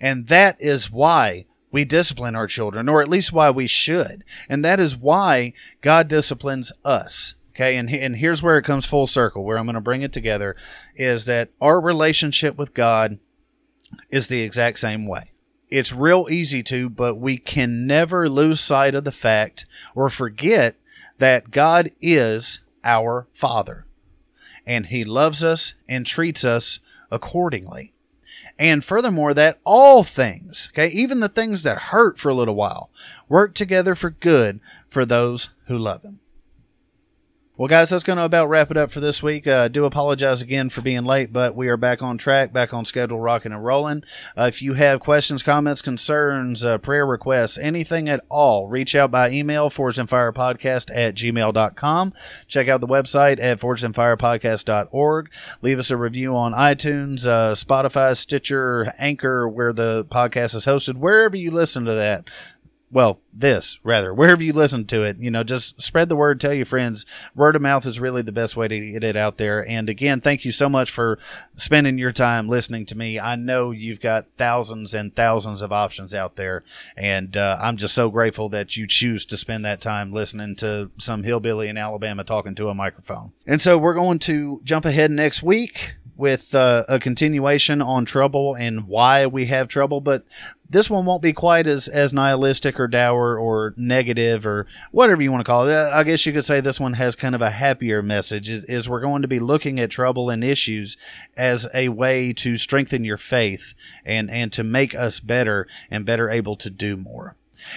And 0.00 0.26
that 0.26 0.56
is 0.58 0.90
why 0.90 1.46
we 1.70 1.84
discipline 1.84 2.34
our 2.34 2.48
children, 2.48 2.88
or 2.88 3.00
at 3.00 3.08
least 3.08 3.32
why 3.32 3.48
we 3.50 3.68
should. 3.68 4.24
And 4.48 4.64
that 4.64 4.80
is 4.80 4.96
why 4.96 5.52
God 5.80 6.08
disciplines 6.08 6.72
us. 6.84 7.36
Okay, 7.50 7.76
and, 7.76 7.88
and 7.88 8.16
here's 8.16 8.42
where 8.42 8.58
it 8.58 8.64
comes 8.64 8.86
full 8.86 9.06
circle, 9.06 9.44
where 9.44 9.56
I'm 9.56 9.66
going 9.66 9.74
to 9.74 9.80
bring 9.80 10.02
it 10.02 10.12
together, 10.12 10.56
is 10.96 11.26
that 11.26 11.50
our 11.60 11.80
relationship 11.80 12.58
with 12.58 12.74
God 12.74 13.20
is 14.10 14.26
the 14.26 14.40
exact 14.40 14.80
same 14.80 15.06
way. 15.06 15.30
It's 15.76 15.92
real 15.92 16.28
easy 16.30 16.62
to, 16.62 16.88
but 16.88 17.16
we 17.16 17.36
can 17.36 17.84
never 17.84 18.28
lose 18.28 18.60
sight 18.60 18.94
of 18.94 19.02
the 19.02 19.10
fact 19.10 19.66
or 19.96 20.08
forget 20.08 20.76
that 21.18 21.50
God 21.50 21.90
is 22.00 22.60
our 22.84 23.26
Father. 23.32 23.84
And 24.64 24.86
He 24.86 25.02
loves 25.02 25.42
us 25.42 25.74
and 25.88 26.06
treats 26.06 26.44
us 26.44 26.78
accordingly. 27.10 27.92
And 28.56 28.84
furthermore, 28.84 29.34
that 29.34 29.58
all 29.64 30.04
things, 30.04 30.70
okay, 30.72 30.86
even 30.90 31.18
the 31.18 31.28
things 31.28 31.64
that 31.64 31.90
hurt 31.90 32.20
for 32.20 32.28
a 32.28 32.34
little 32.34 32.54
while, 32.54 32.88
work 33.28 33.52
together 33.52 33.96
for 33.96 34.10
good 34.10 34.60
for 34.86 35.04
those 35.04 35.50
who 35.66 35.76
love 35.76 36.04
Him. 36.04 36.20
Well, 37.56 37.68
guys, 37.68 37.90
that's 37.90 38.02
going 38.02 38.16
to 38.16 38.24
about 38.24 38.48
wrap 38.48 38.72
it 38.72 38.76
up 38.76 38.90
for 38.90 38.98
this 38.98 39.22
week. 39.22 39.46
Uh, 39.46 39.68
do 39.68 39.84
apologize 39.84 40.42
again 40.42 40.70
for 40.70 40.80
being 40.80 41.04
late, 41.04 41.32
but 41.32 41.54
we 41.54 41.68
are 41.68 41.76
back 41.76 42.02
on 42.02 42.18
track, 42.18 42.52
back 42.52 42.74
on 42.74 42.84
schedule, 42.84 43.20
rocking 43.20 43.52
and 43.52 43.64
rolling. 43.64 44.02
Uh, 44.36 44.46
if 44.48 44.60
you 44.60 44.74
have 44.74 44.98
questions, 44.98 45.40
comments, 45.44 45.80
concerns, 45.80 46.64
uh, 46.64 46.78
prayer 46.78 47.06
requests, 47.06 47.56
anything 47.56 48.08
at 48.08 48.24
all, 48.28 48.66
reach 48.66 48.96
out 48.96 49.12
by 49.12 49.30
email, 49.30 49.70
forgedinfirepodcast 49.70 50.90
at 50.92 51.14
gmail.com. 51.14 52.12
Check 52.48 52.66
out 52.66 52.80
the 52.80 52.88
website 52.88 53.38
at 53.40 53.60
forgedinfirepodcast.org. 53.60 55.32
Leave 55.62 55.78
us 55.78 55.92
a 55.92 55.96
review 55.96 56.36
on 56.36 56.54
iTunes, 56.54 57.24
uh, 57.24 57.54
Spotify, 57.54 58.16
Stitcher, 58.16 58.92
Anchor, 58.98 59.48
where 59.48 59.72
the 59.72 60.04
podcast 60.06 60.56
is 60.56 60.66
hosted, 60.66 60.96
wherever 60.96 61.36
you 61.36 61.52
listen 61.52 61.84
to 61.84 61.94
that 61.94 62.28
well, 62.94 63.18
this 63.32 63.80
rather, 63.82 64.14
wherever 64.14 64.40
you 64.40 64.52
listen 64.52 64.86
to 64.86 65.02
it, 65.02 65.16
you 65.18 65.28
know, 65.28 65.42
just 65.42 65.82
spread 65.82 66.08
the 66.08 66.14
word, 66.14 66.40
tell 66.40 66.54
your 66.54 66.64
friends. 66.64 67.04
Word 67.34 67.56
of 67.56 67.62
mouth 67.62 67.84
is 67.86 67.98
really 67.98 68.22
the 68.22 68.30
best 68.30 68.56
way 68.56 68.68
to 68.68 68.92
get 68.92 69.02
it 69.02 69.16
out 69.16 69.36
there. 69.36 69.66
And 69.68 69.88
again, 69.88 70.20
thank 70.20 70.44
you 70.44 70.52
so 70.52 70.68
much 70.68 70.92
for 70.92 71.18
spending 71.56 71.98
your 71.98 72.12
time 72.12 72.48
listening 72.48 72.86
to 72.86 72.96
me. 72.96 73.18
I 73.18 73.34
know 73.34 73.72
you've 73.72 73.98
got 73.98 74.28
thousands 74.36 74.94
and 74.94 75.14
thousands 75.14 75.60
of 75.60 75.72
options 75.72 76.14
out 76.14 76.36
there, 76.36 76.62
and 76.96 77.36
uh, 77.36 77.58
I'm 77.60 77.76
just 77.78 77.96
so 77.96 78.10
grateful 78.10 78.48
that 78.50 78.76
you 78.76 78.86
choose 78.86 79.24
to 79.26 79.36
spend 79.36 79.64
that 79.64 79.80
time 79.80 80.12
listening 80.12 80.54
to 80.56 80.92
some 80.96 81.24
hillbilly 81.24 81.66
in 81.66 81.76
Alabama 81.76 82.22
talking 82.22 82.54
to 82.54 82.68
a 82.68 82.74
microphone. 82.74 83.32
And 83.44 83.60
so 83.60 83.76
we're 83.76 83.94
going 83.94 84.20
to 84.20 84.60
jump 84.62 84.84
ahead 84.84 85.10
next 85.10 85.42
week 85.42 85.96
with 86.16 86.54
uh, 86.54 86.84
a 86.88 86.98
continuation 86.98 87.82
on 87.82 88.04
trouble 88.04 88.54
and 88.54 88.86
why 88.86 89.26
we 89.26 89.46
have 89.46 89.68
trouble, 89.68 90.00
but 90.00 90.24
this 90.68 90.88
one 90.88 91.04
won't 91.04 91.22
be 91.22 91.32
quite 91.32 91.66
as, 91.66 91.88
as 91.88 92.12
nihilistic 92.12 92.80
or 92.80 92.88
dour 92.88 93.38
or 93.38 93.74
negative 93.76 94.46
or 94.46 94.66
whatever 94.92 95.22
you 95.22 95.30
want 95.30 95.44
to 95.44 95.50
call 95.50 95.68
it. 95.68 95.74
I 95.74 96.02
guess 96.04 96.24
you 96.24 96.32
could 96.32 96.44
say 96.44 96.60
this 96.60 96.80
one 96.80 96.94
has 96.94 97.14
kind 97.14 97.34
of 97.34 97.42
a 97.42 97.50
happier 97.50 98.02
message 98.02 98.48
is, 98.48 98.64
is 98.64 98.88
we're 98.88 99.00
going 99.00 99.22
to 99.22 99.28
be 99.28 99.40
looking 99.40 99.78
at 99.78 99.90
trouble 99.90 100.30
and 100.30 100.42
issues 100.42 100.96
as 101.36 101.66
a 101.74 101.90
way 101.90 102.32
to 102.34 102.56
strengthen 102.56 103.04
your 103.04 103.16
faith 103.16 103.74
and, 104.04 104.30
and 104.30 104.52
to 104.52 104.64
make 104.64 104.94
us 104.94 105.20
better 105.20 105.66
and 105.90 106.06
better 106.06 106.30
able 106.30 106.56
to 106.56 106.70
do 106.70 106.96
more. 106.96 107.36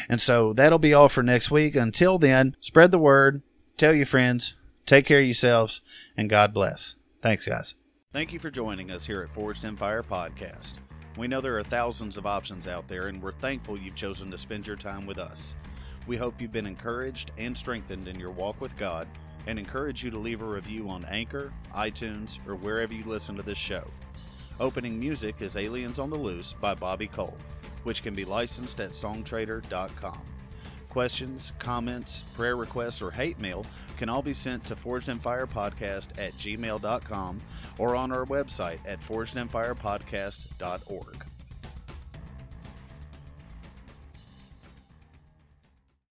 And 0.10 0.19
so 0.19 0.54
that'll 0.54 0.80
be 0.80 0.93
all 0.93 1.10
for 1.10 1.23
next 1.23 1.52
week. 1.52 1.76
Until 1.76 2.17
then, 2.17 2.56
spread 2.62 2.91
the 2.91 3.00
word, 3.00 3.41
tell 3.78 3.93
your 3.93 4.06
friends, 4.06 4.56
take 4.86 5.06
care 5.06 5.19
of 5.19 5.26
yourselves, 5.26 5.82
and 6.15 6.30
God 6.30 6.54
bless. 6.54 6.95
Thanks, 7.21 7.45
guys. 7.45 7.76
Thank 8.18 8.34
you 8.34 8.40
for 8.40 8.50
joining 8.50 8.90
us 8.90 9.06
here 9.06 9.22
at 9.22 9.30
Forged 9.30 9.64
in 9.64 9.78
Fire 9.78 10.02
Podcast. 10.02 10.74
We 11.20 11.28
know 11.28 11.40
there 11.40 11.60
are 11.60 11.64
thousands 11.64 12.18
of 12.18 12.26
options 12.26 12.66
out 12.66 12.88
there, 12.88 13.10
and 13.10 13.22
we're 13.22 13.32
thankful 13.32 13.78
you've 13.78 13.94
chosen 13.94 14.32
to 14.32 14.40
spend 14.40 14.66
your 14.66 14.76
time 14.76 15.06
with 15.06 15.20
us. 15.20 15.54
We 16.08 16.18
hope 16.18 16.42
you've 16.42 16.52
been 16.52 16.66
encouraged 16.66 17.30
and 17.38 17.56
strengthened 17.56 18.08
in 18.08 18.20
your 18.20 18.32
walk 18.32 18.60
with 18.60 18.76
God, 18.76 19.08
and 19.46 19.60
encourage 19.60 20.04
you 20.04 20.10
to 20.10 20.18
leave 20.18 20.42
a 20.42 20.46
review 20.46 20.90
on 20.90 21.06
Anchor, 21.06 21.54
iTunes, 21.76 22.40
or 22.48 22.56
wherever 22.56 22.92
you 22.92 23.04
listen 23.06 23.36
to 23.36 23.44
this 23.44 23.60
show. 23.60 23.88
Opening 24.60 25.00
music 25.00 25.36
is 25.40 25.56
Aliens 25.56 26.00
on 26.00 26.10
the 26.10 26.18
Loose 26.18 26.54
by 26.54 26.74
Bobby 26.74 27.06
Cole, 27.06 27.38
which 27.84 28.02
can 28.02 28.16
be 28.16 28.26
licensed 28.26 28.80
at 28.80 28.94
songtradr.com. 28.94 30.22
Questions, 30.98 31.54
comments, 31.60 32.24
prayer 32.34 32.56
requests, 32.56 33.04
or 33.04 33.12
hate 33.12 33.38
mail 33.38 33.68
can 33.98 34.10
all 34.10 34.24
be 34.24 34.34
sent 34.34 34.66
to 34.66 34.76
forgedinfirepodcast 34.76 36.08
at 36.18 36.36
gmail.com 36.40 37.42
or 37.78 37.96
on 37.96 38.12
our 38.12 38.26
website 38.26 38.80
at 38.84 39.00
forgedinfirepodcast.org. 39.02 41.27